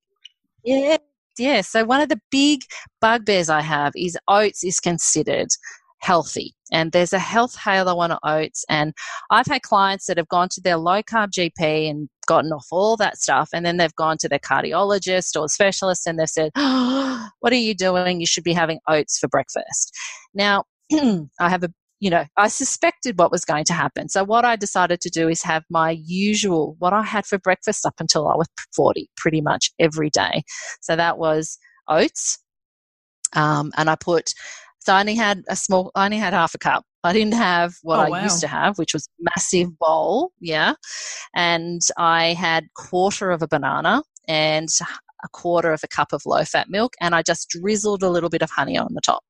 [0.64, 0.97] yeah
[1.38, 1.62] yeah.
[1.62, 2.62] So one of the big
[2.99, 5.49] bugbears I have is oats is considered
[6.06, 6.53] healthy.
[6.72, 8.64] And there's a health halo on oats.
[8.70, 8.93] And
[9.32, 12.95] I've had clients that have gone to their low carb GP and gotten off all
[12.97, 13.49] that stuff.
[13.53, 17.58] And then they've gone to their cardiologist or specialist and they've said, oh, What are
[17.58, 18.20] you doing?
[18.20, 19.91] You should be having oats for breakfast.
[20.34, 21.70] Now, I have a
[22.01, 24.10] you know, I suspected what was going to happen.
[24.10, 27.86] So, what I decided to do is have my usual, what I had for breakfast
[27.86, 30.43] up until I was 40, pretty much every day.
[30.82, 32.38] So, that was oats.
[33.34, 34.34] Um, and I put
[34.86, 36.84] so I only had a small, I only had half a cup.
[37.04, 38.24] I didn't have what oh, I wow.
[38.24, 40.74] used to have, which was massive bowl, yeah.
[41.36, 44.70] And I had quarter of a banana and
[45.24, 48.30] a quarter of a cup of low fat milk, and I just drizzled a little
[48.30, 49.24] bit of honey on the top.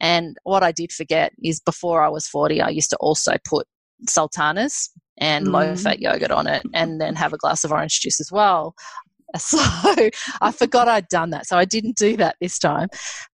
[0.00, 3.66] And what I did forget is before I was 40, I used to also put
[4.08, 5.52] sultanas and mm.
[5.52, 8.74] low fat yogurt on it and then have a glass of orange juice as well.
[9.38, 9.58] So
[10.40, 11.46] I forgot I'd done that.
[11.46, 12.88] So I didn't do that this time.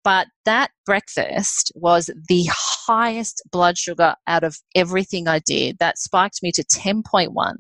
[0.05, 5.79] But that breakfast was the highest blood sugar out of everything I did.
[5.79, 7.55] That spiked me to 10.1.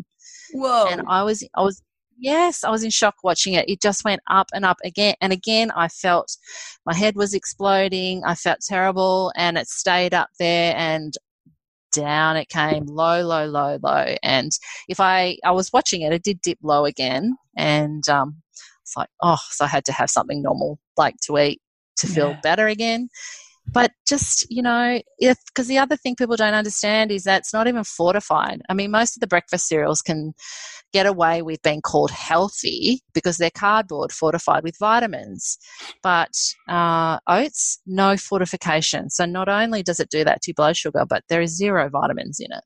[0.52, 0.86] Whoa.
[0.90, 1.82] And I was, I was,
[2.18, 3.68] yes, I was in shock watching it.
[3.68, 5.14] It just went up and up again.
[5.20, 6.36] And again, I felt
[6.84, 8.22] my head was exploding.
[8.24, 10.74] I felt terrible and it stayed up there.
[10.76, 11.14] And
[11.92, 14.14] down it came low low low low.
[14.22, 14.52] And
[14.88, 17.36] if i i was watching it it did dip low again.
[17.56, 18.42] And um
[18.82, 21.60] it's like oh so i had to have something normal like to eat
[21.96, 22.40] to feel yeah.
[22.42, 23.08] better again
[23.72, 27.52] but just you know if because the other thing people don't understand is that it's
[27.52, 30.34] not even fortified i mean most of the breakfast cereals can
[30.96, 35.58] get away with being called healthy because they're cardboard fortified with vitamins.
[36.02, 36.32] But
[36.68, 39.10] uh, oats, no fortification.
[39.10, 42.40] So not only does it do that to blood sugar, but there is zero vitamins
[42.40, 42.64] in it.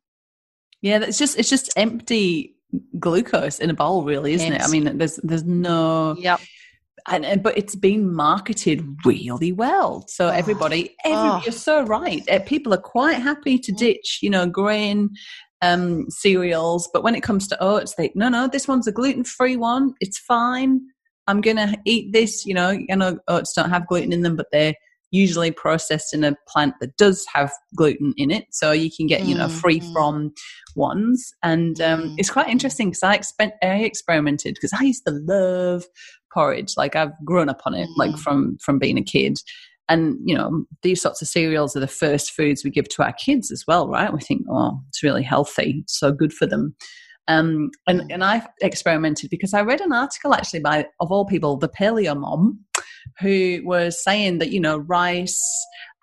[0.80, 2.54] Yeah, it's just it's just empty
[2.98, 4.62] glucose in a bowl, really, isn't it?
[4.62, 6.14] I mean, there's there's no.
[6.18, 6.40] Yep.
[7.06, 10.04] And, and, but it's been marketed really well.
[10.08, 11.42] So oh, everybody, every, oh.
[11.44, 12.22] you're so right.
[12.28, 13.76] Uh, people are quite happy to mm.
[13.76, 15.10] ditch, you know, grain
[15.62, 16.88] um, cereals.
[16.92, 19.94] But when it comes to oats, they no, no, this one's a gluten free one.
[20.00, 20.80] It's fine.
[21.26, 22.44] I'm gonna eat this.
[22.46, 24.74] You know, I know oats don't have gluten in them, but they're
[25.10, 28.46] usually processed in a plant that does have gluten in it.
[28.52, 29.92] So you can get, you know, free mm-hmm.
[29.92, 30.32] from
[30.76, 31.32] ones.
[31.42, 32.14] And um, mm.
[32.16, 35.84] it's quite interesting because I, exp- I experimented because I used to love
[36.32, 36.74] porridge.
[36.76, 37.96] Like I've grown up on it, mm.
[37.96, 39.38] like from from being a kid.
[39.88, 43.12] And, you know, these sorts of cereals are the first foods we give to our
[43.12, 44.12] kids as well, right?
[44.12, 46.76] We think, oh, it's really healthy, it's so good for them.
[47.26, 51.56] Um, and, and I experimented because I read an article actually by, of all people,
[51.56, 52.60] the Paleo Mom,
[53.18, 55.40] who was saying that, you know, rice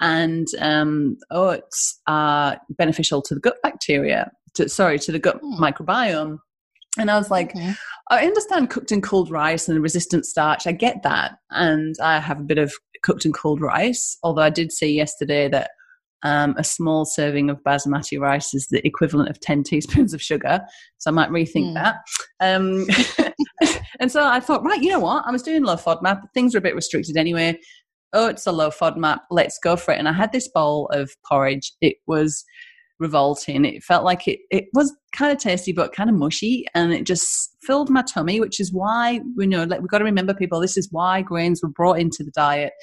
[0.02, 5.60] and um, oats are beneficial to the gut bacteria, to, sorry, to the gut mm.
[5.60, 6.40] microbiome.
[6.98, 7.74] And I was like, okay.
[8.10, 10.66] I understand cooked and cooled rice and resistant starch.
[10.66, 11.38] I get that.
[11.52, 12.74] And I have a bit of
[13.04, 14.18] cooked and cooled rice.
[14.24, 15.72] Although I did see yesterday that
[16.24, 20.62] um, a small serving of basmati rice is the equivalent of 10 teaspoons of sugar.
[20.98, 21.74] So I might rethink mm.
[21.76, 21.98] that.
[22.40, 22.88] Um,
[24.00, 25.26] and so I thought, right, you know what?
[25.26, 26.22] I was doing low FODMAP.
[26.34, 27.60] Things were a bit restricted anyway.
[28.14, 29.20] Oh, it's a low FODMAP.
[29.30, 30.00] Let's go for it.
[30.00, 31.74] And I had this bowl of porridge.
[31.82, 32.44] It was
[33.00, 33.66] revolting.
[33.66, 36.66] It felt like it, it was kind of tasty, but kind of mushy.
[36.74, 40.04] And it just filled my tummy, which is why, you know, like we've got to
[40.04, 42.74] remember people, this is why grains were brought into the diet,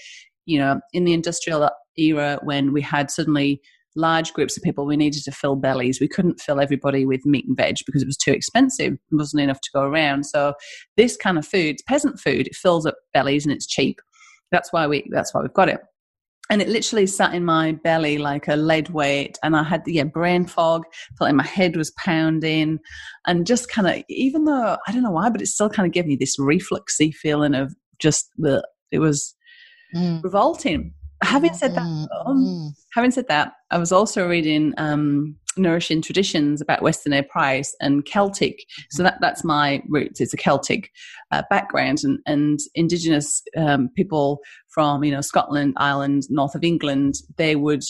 [0.46, 3.60] you know, in the industrial era when we had suddenly
[3.96, 7.46] large groups of people we needed to fill bellies we couldn't fill everybody with meat
[7.46, 10.52] and veg because it was too expensive it wasn't enough to go around so
[10.96, 14.00] this kind of food peasant food it fills up bellies and it's cheap
[14.50, 15.80] that's why we that's why we've got it
[16.50, 20.04] and it literally sat in my belly like a lead weight and i had yeah
[20.04, 20.82] brain fog
[21.16, 22.78] felt like my head was pounding
[23.26, 25.92] and just kind of even though i don't know why but it still kind of
[25.92, 29.34] gave me this refluxy feeling of just the it was
[29.94, 30.22] mm.
[30.22, 30.92] revolting
[31.24, 31.82] having said that,
[32.26, 32.72] Mm.
[32.92, 37.22] having said that, I was also reading um, Nourishing Traditions about Weston A.
[37.22, 38.64] Price and Celtic.
[38.90, 40.20] So that, that's my roots.
[40.20, 40.90] It's a Celtic
[41.32, 47.14] uh, background, and, and Indigenous um, people from you know Scotland, Ireland, north of England,
[47.36, 47.82] they would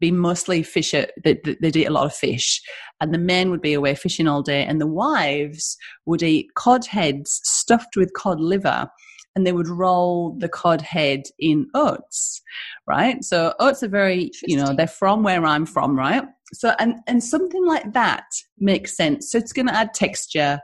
[0.00, 1.06] be mostly fisher.
[1.24, 2.60] They, they- they'd eat a lot of fish,
[3.00, 5.76] and the men would be away fishing all day, and the wives
[6.06, 8.88] would eat cod heads stuffed with cod liver,
[9.36, 12.40] and they would roll the cod head in oats
[12.86, 13.22] right?
[13.24, 16.24] So oats are very, you know, they're from where I'm from, right?
[16.52, 18.24] So and and something like that
[18.58, 19.30] makes sense.
[19.30, 20.60] So it's going to add texture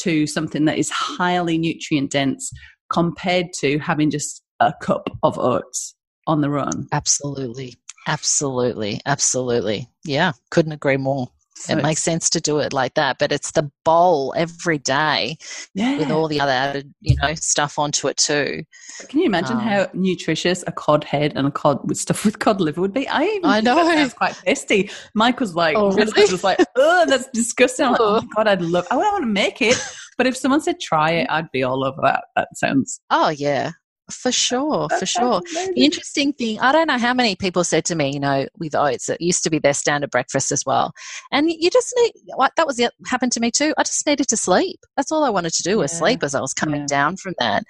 [0.00, 2.50] to something that is highly nutrient dense
[2.92, 5.94] compared to having just a cup of oats
[6.26, 6.88] on their own.
[6.92, 7.76] Absolutely.
[8.06, 9.00] Absolutely.
[9.06, 9.88] Absolutely.
[10.04, 10.32] Yeah.
[10.50, 11.28] Couldn't agree more.
[11.60, 15.36] So it makes sense to do it like that, but it's the bowl every day
[15.74, 15.98] yeah.
[15.98, 18.64] with all the other added, you know, stuff onto it too.
[19.08, 22.38] Can you imagine um, how nutritious a cod head and a cod with stuff with
[22.38, 23.06] cod liver would be?
[23.08, 23.76] I even I know.
[23.94, 24.90] sounds quite tasty.
[25.14, 26.10] Mike was like, Oh, really?
[26.16, 26.32] really?
[26.32, 27.84] was like, oh, that's disgusting.
[27.86, 28.86] I'm like, oh my god, I'd love.
[28.90, 29.76] I wouldn't want to make it,
[30.16, 32.24] but if someone said try it, I'd be all over that.
[32.36, 33.72] That sounds Oh, yeah.
[34.10, 34.88] For sure.
[34.98, 35.40] For sure.
[35.50, 35.74] amazing.
[35.74, 38.74] The interesting thing, I don't know how many people said to me, you know, with
[38.74, 40.92] oats, it used to be their standard breakfast as well.
[41.32, 43.72] And you just need, what that was it, happened to me too.
[43.78, 44.80] I just needed to sleep.
[44.96, 45.98] That's all I wanted to do was Yeah.
[45.98, 46.86] sleep as I was coming Yeah.
[46.86, 47.64] down from that.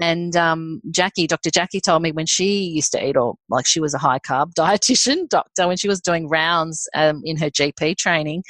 [0.00, 1.50] And um, Jackie, Dr.
[1.50, 4.52] Jackie told me when she used to eat or like she was a high carb
[4.58, 8.42] dietitian doctor, when she was doing rounds um, in her GP training,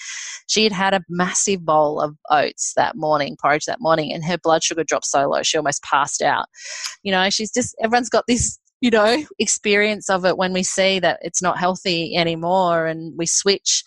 [0.48, 4.38] she had had a massive bowl of oats that morning, porridge that morning, and her
[4.38, 6.46] blood sugar dropped so low she almost passed out.
[7.02, 10.98] You know, she's just, everyone's got this, you know, experience of it when we see
[11.00, 13.82] that it's not healthy anymore and we switch.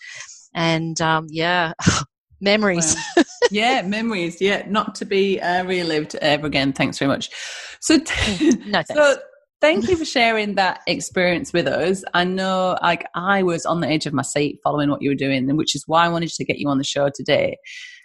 [0.54, 1.72] And um, yeah,
[2.40, 2.96] memories.
[3.16, 3.24] Wow.
[3.50, 4.40] yeah, memories.
[4.40, 6.72] Yeah, not to be uh, relived ever again.
[6.72, 7.30] Thanks very much.
[7.80, 7.96] So,
[8.40, 8.94] No thanks.
[8.94, 9.16] so
[9.60, 12.02] thank you for sharing that experience with us.
[12.14, 15.14] I know, like, I was on the edge of my seat following what you were
[15.14, 17.58] doing, and which is why I wanted to get you on the show today,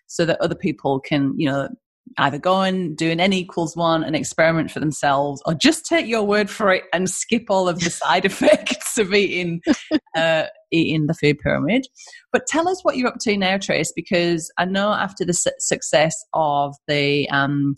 [0.08, 1.70] so that other people can, you know.
[2.18, 6.06] Either go and do an n equals one, an experiment for themselves, or just take
[6.08, 9.62] your word for it and skip all of the side effects of eating
[10.16, 11.86] uh, eating the food pyramid.
[12.32, 15.52] But tell us what you're up to now, Trace, because I know after the su-
[15.60, 17.76] success of the um,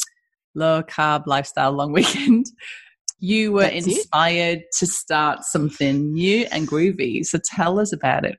[0.56, 2.46] low carb lifestyle long weekend,
[3.20, 3.98] you were That's it.
[3.98, 7.26] inspired to start something new and groovy.
[7.26, 8.38] So tell us about it.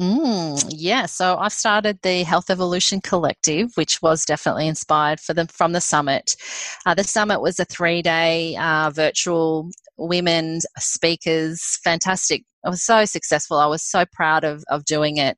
[0.00, 5.46] Mm, yeah, so I've started the Health Evolution Collective, which was definitely inspired for them
[5.46, 6.36] from the summit.
[6.84, 12.42] Uh, the summit was a three-day uh, virtual women speakers, fantastic.
[12.64, 13.56] It was so successful.
[13.56, 15.36] I was so proud of of doing it,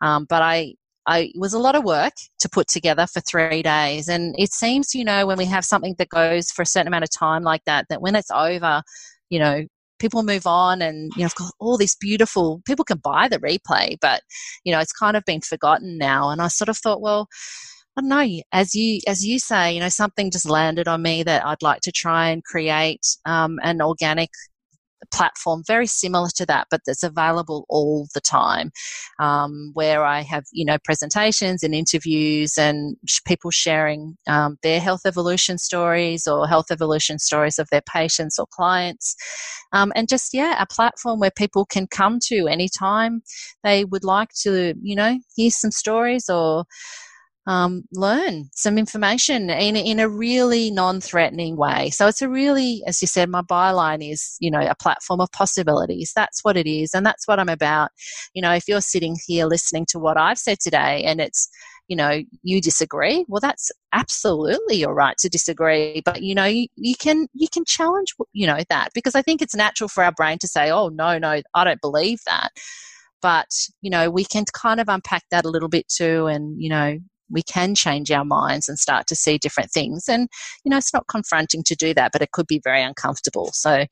[0.00, 0.74] um, but I.
[1.10, 4.08] I, it was a lot of work to put together for three days.
[4.08, 7.04] And it seems, you know, when we have something that goes for a certain amount
[7.04, 8.82] of time like that, that when it's over,
[9.30, 9.64] you know,
[9.98, 13.96] people move on and you know, got all this beautiful people can buy the replay,
[14.00, 14.22] but
[14.64, 16.30] you know, it's kind of been forgotten now.
[16.30, 17.28] And I sort of thought, well,
[17.96, 21.22] I don't know, as you as you say, you know, something just landed on me
[21.24, 24.30] that I'd like to try and create um, an organic
[25.12, 28.70] platform very similar to that but that's available all the time.
[29.18, 34.80] Um, where i have you know presentations and interviews and sh- people sharing um, their
[34.80, 39.16] health evolution stories or health evolution stories of their patients or clients.
[39.72, 43.22] Um, and just yeah a platform where people can come to anytime
[43.64, 46.64] they would like to you know hear some stories or
[47.48, 51.88] um, learn some information in, in a really non-threatening way.
[51.88, 55.32] So it's a really, as you said, my byline is, you know, a platform of
[55.32, 56.12] possibilities.
[56.14, 56.92] That's what it is.
[56.92, 57.90] And that's what I'm about.
[58.34, 61.48] You know, if you're sitting here listening to what I've said today and it's,
[61.88, 66.02] you know, you disagree, well, that's absolutely your right to disagree.
[66.04, 69.40] But, you know, you, you can, you can challenge, you know, that because I think
[69.40, 72.50] it's natural for our brain to say, oh, no, no, I don't believe that.
[73.22, 73.48] But,
[73.80, 76.98] you know, we can kind of unpack that a little bit too and, you know,
[77.30, 80.08] we can change our minds and start to see different things.
[80.08, 80.28] And,
[80.64, 83.50] you know, it's not confronting to do that, but it could be very uncomfortable.
[83.52, 83.86] So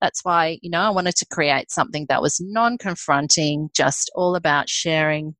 [0.00, 4.34] that's why, you know, I wanted to create something that was non confronting, just all
[4.34, 5.34] about sharing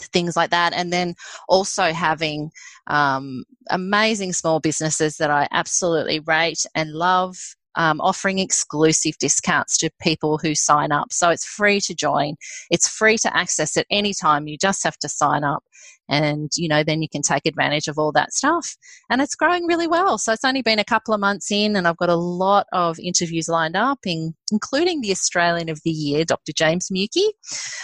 [0.00, 0.72] things like that.
[0.72, 1.14] And then
[1.48, 2.50] also having
[2.86, 7.36] um, amazing small businesses that I absolutely rate and love.
[7.76, 11.12] Um, offering exclusive discounts to people who sign up.
[11.12, 12.36] So it's free to join.
[12.70, 14.46] It's free to access at any time.
[14.46, 15.64] You just have to sign up
[16.08, 18.76] and you know then you can take advantage of all that stuff
[19.10, 21.88] and it's growing really well so it's only been a couple of months in and
[21.88, 26.24] i've got a lot of interviews lined up in, including the australian of the year
[26.24, 27.30] dr james Muecke.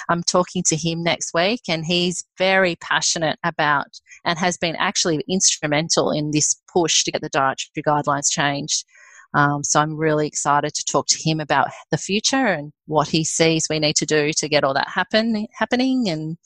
[0.08, 3.88] i'm talking to him next week and he's very passionate about
[4.24, 8.84] and has been actually instrumental in this push to get the dietary guidelines changed
[9.32, 13.24] Um, so I'm really excited to talk to him about the future and what he
[13.24, 16.08] sees we need to do to get all that happen happening.
[16.08, 16.36] And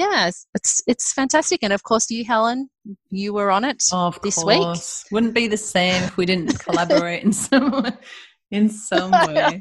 [0.00, 1.60] yeah, it's it's, fantastic.
[1.62, 2.68] And of course, you, Helen,
[3.10, 5.04] you were on it Oh, of this course.
[5.10, 7.86] Wouldn't be the same if we didn't collaborate in some
[8.50, 9.58] in some way.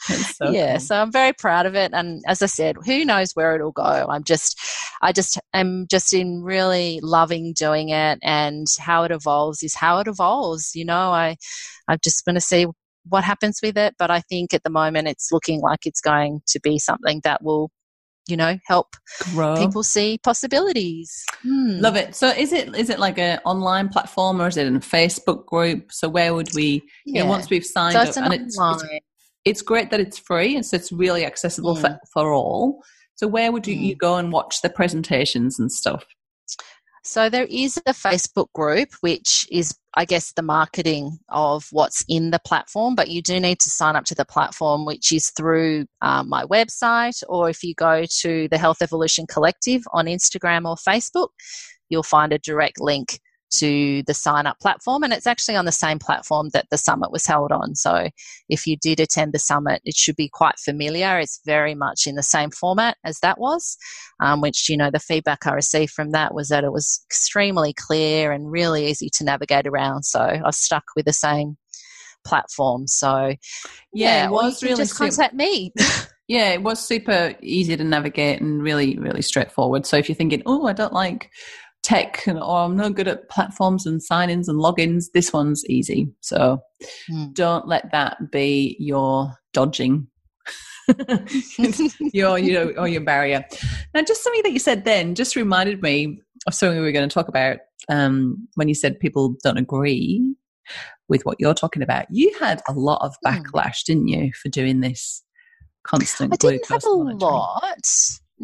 [0.00, 0.80] so yeah, cool.
[0.80, 1.92] so I'm very proud of it.
[1.94, 4.06] And as I said, who knows where it'll go?
[4.08, 4.58] I'm just,
[5.00, 9.98] I just am just in really loving doing it, and how it evolves is how
[10.00, 10.72] it evolves.
[10.74, 11.36] You know, I,
[11.88, 12.66] I'm just going to see
[13.08, 13.94] what happens with it.
[13.98, 17.42] But I think at the moment it's looking like it's going to be something that
[17.42, 17.70] will,
[18.26, 18.96] you know, help
[19.34, 19.56] Grow.
[19.56, 21.24] people see possibilities.
[21.42, 21.80] Hmm.
[21.80, 22.14] Love it.
[22.14, 25.46] So is it is it like an online platform or is it in a Facebook
[25.46, 25.92] group?
[25.92, 27.28] So where would we you know, Yeah.
[27.28, 28.84] once we've signed So up it's an and it's, it's
[29.44, 31.98] it's great that it's free and so it's really accessible for, Mm.
[32.12, 32.82] for all.
[33.16, 36.04] So where would you, you go and watch the presentations and stuff?
[37.06, 42.30] So there is a Facebook group, which is, I guess, the marketing of what's in
[42.30, 45.84] the platform, but you do need to sign up to the platform, which is through
[46.00, 50.76] um, my website, or if you go to the Health Evolution Collective on Instagram or
[50.76, 51.28] Facebook,
[51.90, 53.20] you'll find a direct link
[53.58, 55.02] to the sign up platform.
[55.02, 57.74] And it's actually on the same platform that the summit was held on.
[57.74, 58.08] So
[58.48, 61.18] if you did attend the summit, it should be quite familiar.
[61.18, 63.76] It's very much in the same format as that was
[64.20, 67.72] um, which you know the feedback I received from that was that it was extremely
[67.72, 70.04] clear and really easy to navigate around.
[70.04, 71.56] So I've stuck with the same
[72.24, 72.86] platform.
[72.86, 73.34] So
[73.92, 75.72] Yeah, it was really just contact me.
[76.26, 79.84] Yeah, it was super easy to navigate and really, really straightforward.
[79.84, 81.30] So if you're thinking, oh, I don't like
[81.84, 85.64] tech and, or I'm not good at platforms and sign ins and logins, this one's
[85.66, 86.08] easy.
[86.20, 86.60] So
[87.08, 87.32] Hmm.
[87.32, 90.08] don't let that be your dodging.
[92.12, 93.44] your, you know, or your barrier.
[93.94, 97.08] Now, just something that you said then just reminded me of something we were going
[97.08, 97.58] to talk about
[97.88, 100.34] um, when you said people don't agree
[101.08, 102.06] with what you're talking about.
[102.10, 103.28] You had a lot of Hmm.
[103.28, 105.22] backlash, didn't you, for doing this
[105.86, 107.20] constant I didn't have a monitoring?
[107.20, 107.86] lot.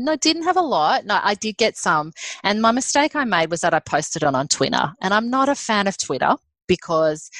[0.04, 1.04] No, I didn't have a lot.
[1.04, 2.12] No, I did get some.
[2.42, 4.92] And my mistake I made was that I posted it on Twitter.
[5.00, 6.34] And I'm not a fan of Twitter
[6.66, 7.30] because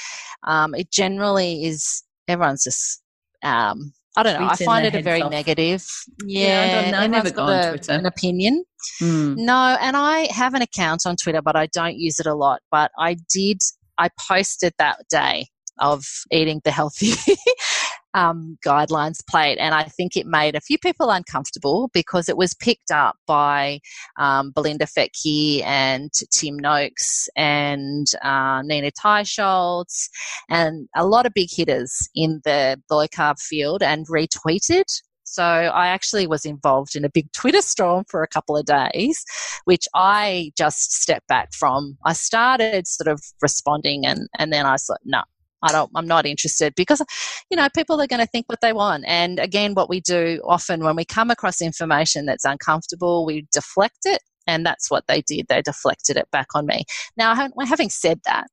[0.44, 3.02] um, it generally is, everyone's just,
[3.42, 5.30] um, I don't know, I find it a very off.
[5.30, 5.86] negative.
[6.24, 7.04] Yeah, Yeah, I.
[7.04, 7.92] I never go got on Twitter.
[7.92, 8.64] An opinion.
[8.98, 9.34] Hmm.
[9.36, 12.61] No, and I have an account on Twitter, but I don't use it a lot.
[12.70, 13.58] But I did,
[13.98, 15.46] I posted that day
[15.78, 17.12] of eating the healthy
[18.14, 22.54] um, guidelines plate, and I think it made a few people uncomfortable because it was
[22.54, 23.80] picked up by
[24.18, 30.08] um, Belinda Fettke and Tim Noakes and uh, Nina Teicholz
[30.48, 34.84] and a lot of big hitters in the low carb field and retweeted.
[35.24, 39.24] So I actually was involved in a big Twitter storm for a couple of days,
[39.64, 41.96] which I just stepped back from.
[42.04, 45.22] I started sort of responding and, and then I like, no,
[45.62, 47.02] I don't, I'm not interested because,
[47.50, 49.04] you know, people are going to think what they want.
[49.06, 54.00] And again, what we do often when we come across information that's uncomfortable, we deflect
[54.04, 54.22] it.
[54.46, 55.46] And that's what they did.
[55.48, 56.84] They deflected it back on me.
[57.16, 58.46] Now, having- having said that,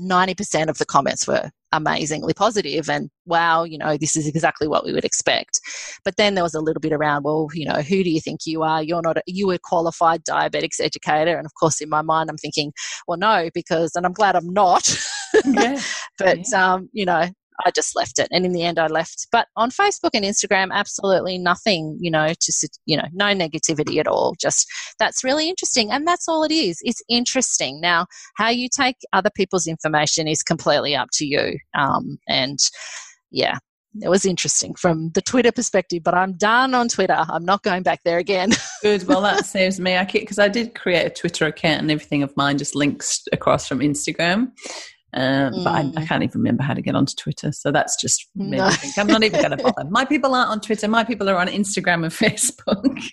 [0.00, 4.84] 90% of the comments were amazingly positive and wow, you know, this is exactly what
[4.84, 5.60] we would expect.
[6.04, 8.40] But then there was a little bit around, well, you know, who do you think
[8.46, 8.82] you are?
[8.82, 11.36] You're not, a, you a qualified diabetics educator.
[11.36, 12.72] And of course, in my mind, I'm thinking,
[13.06, 14.96] well, no, because, and I'm glad I'm not.
[15.44, 15.78] Yeah.
[16.18, 17.28] but, um, you know,
[17.64, 18.28] I just left it.
[18.30, 19.26] And in the end, I left.
[19.32, 24.06] But on Facebook and Instagram, absolutely nothing, you know, sit- you know, no negativity at
[24.06, 24.34] all.
[24.40, 24.66] Just
[24.98, 25.90] that's really interesting.
[25.90, 26.78] And that's all it is.
[26.82, 27.80] It's interesting.
[27.80, 31.58] Now, how you take other people's information is completely up to you.
[31.74, 32.58] Um, and
[33.30, 33.58] yeah,
[34.02, 37.24] it was interesting from the Twitter perspective, but I'm done on Twitter.
[37.28, 38.50] I'm not going back there again.
[38.82, 39.06] Good.
[39.06, 39.96] Well, that saves me.
[39.96, 43.66] I because I did create a Twitter account and everything of mine just links across
[43.66, 44.52] from Instagram.
[45.16, 46.06] Um, But I, I Mm.
[46.08, 47.50] can't even remember how to get onto Twitter.
[47.52, 48.66] So that's just made No.
[48.68, 49.84] me think I'm not even going to bother.
[49.90, 50.88] My people aren't on Twitter.
[50.88, 53.10] My people are on Instagram and Facebook.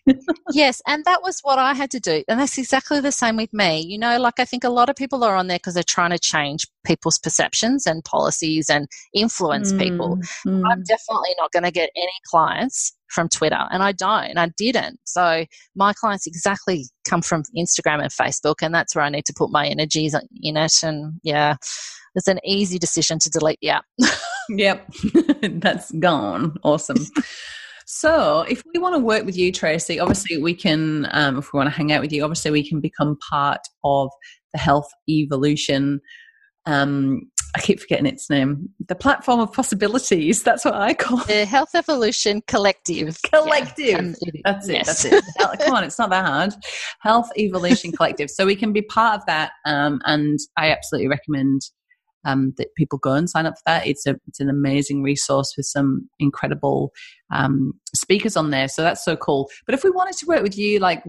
[0.51, 2.23] yes, and that was what I had to do.
[2.27, 3.79] And that's exactly the same with me.
[3.81, 6.11] You know, like I think a lot of people are on there because they're trying
[6.11, 10.17] to change people's perceptions and policies and influence people.
[10.45, 14.49] Mm, I'm definitely not going to get any clients from Twitter, and I don't, I
[14.57, 14.99] didn't.
[15.03, 19.33] So my clients exactly come from Instagram and Facebook, and that's where I need to
[19.35, 20.73] put my energies in it.
[20.83, 21.55] And yeah,
[22.15, 23.85] it's an easy decision to delete app.
[24.49, 24.91] Yep,
[25.41, 26.57] that's gone.
[26.63, 26.97] Awesome.
[27.85, 31.07] So, if we want to work with you, Tracy, obviously we can.
[31.11, 34.09] Um, if we want to hang out with you, obviously we can become part of
[34.53, 36.01] the Health Evolution.
[36.65, 38.69] Um, I keep forgetting its name.
[38.87, 40.41] The platform of possibilities.
[40.41, 41.27] That's what I call it.
[41.27, 43.19] the Health Evolution Collective.
[43.31, 44.15] Collective.
[44.21, 44.73] Yeah, That's it.
[44.73, 45.03] yes.
[45.03, 45.59] That's it.
[45.61, 46.53] Come on, it's not that hard.
[47.01, 48.29] Health Evolution Collective.
[48.31, 51.61] So we can be part of that, um, and I absolutely recommend
[52.25, 53.85] um, that people go and sign up for that.
[53.85, 56.91] It's a it's an amazing resource with some incredible
[57.31, 58.67] um, speakers on there.
[58.67, 59.49] So that's so cool.
[59.65, 61.03] But if we wanted to work with you, like,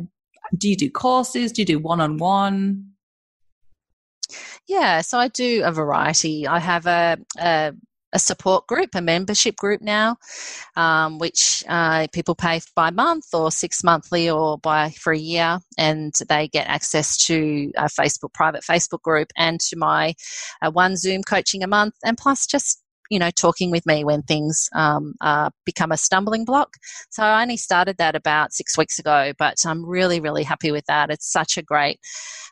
[0.58, 1.52] do you do courses?
[1.52, 2.90] Do you do one on one?
[4.68, 6.46] Yeah, so I do a variety.
[6.46, 7.72] I have a, a
[8.14, 10.16] a support group, a membership group now,
[10.76, 15.58] um, which uh, people pay by month or six monthly or by for a year,
[15.76, 20.14] and they get access to a Facebook private Facebook group and to my
[20.62, 22.83] uh, one Zoom coaching a month, and plus just
[23.14, 26.70] you know talking with me when things um, uh, become a stumbling block.
[27.10, 30.84] So I only started that about six weeks ago, but I'm really really happy with
[30.86, 31.10] that.
[31.10, 32.00] It's such a great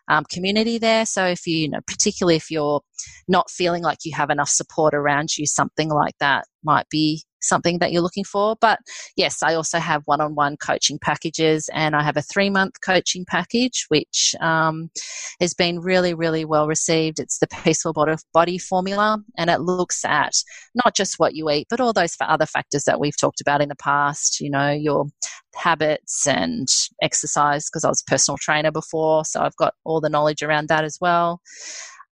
[0.09, 1.07] um, community there.
[1.07, 2.81] So if you, you know, particularly if you're
[3.29, 7.79] not feeling like you have enough support around you, something like that might be something
[7.79, 8.57] that you're looking for.
[8.61, 8.79] But
[9.17, 12.81] yes, I also have one on one coaching packages and I have a three month
[12.81, 14.91] coaching package, which um,
[15.41, 17.19] has been really, really well received.
[17.19, 17.95] It's the Peaceful
[18.33, 20.35] Body Formula and it looks at
[20.85, 23.69] not just what you eat, but all those other factors that we've talked about in
[23.69, 25.07] the past, you know, your
[25.55, 26.69] habits and
[27.03, 29.25] exercise, because I was a personal trainer before.
[29.25, 31.41] So I've got all the knowledge around that as well.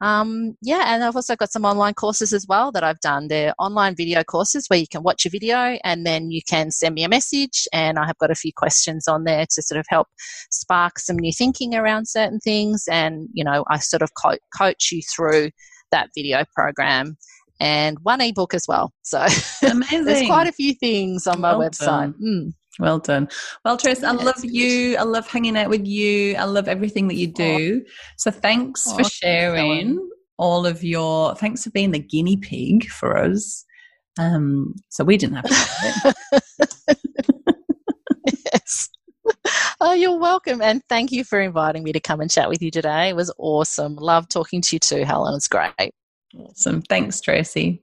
[0.00, 3.28] Um, yeah, and I've also got some online courses as well that I've done.
[3.28, 6.94] They're online video courses where you can watch a video and then you can send
[6.94, 7.68] me a message.
[7.72, 10.08] And I have got a few questions on there to sort of help
[10.50, 12.84] spark some new thinking around certain things.
[12.90, 15.50] And, you know, I sort of co- coach you through
[15.90, 17.16] that video program
[17.60, 18.92] and one ebook as well.
[19.02, 19.26] So
[19.60, 22.14] there's quite a few things on my well website.
[22.18, 22.54] Mm.
[22.78, 23.28] Well done.
[23.64, 24.96] Well, Trace, I love you.
[24.96, 26.36] I love hanging out with you.
[26.36, 27.84] I love everything that you do.
[28.16, 30.08] So thanks for sharing
[30.38, 33.64] all of your, thanks for being the guinea pig for us.
[34.18, 36.14] Um, so we didn't have to
[38.44, 38.88] yes.
[39.80, 40.60] Oh, you're welcome.
[40.60, 43.08] And thank you for inviting me to come and chat with you today.
[43.08, 43.96] It was awesome.
[43.96, 45.34] Love talking to you too, Helen.
[45.34, 45.92] It's great.
[46.36, 46.82] Awesome.
[46.82, 47.82] Thanks, Tracy.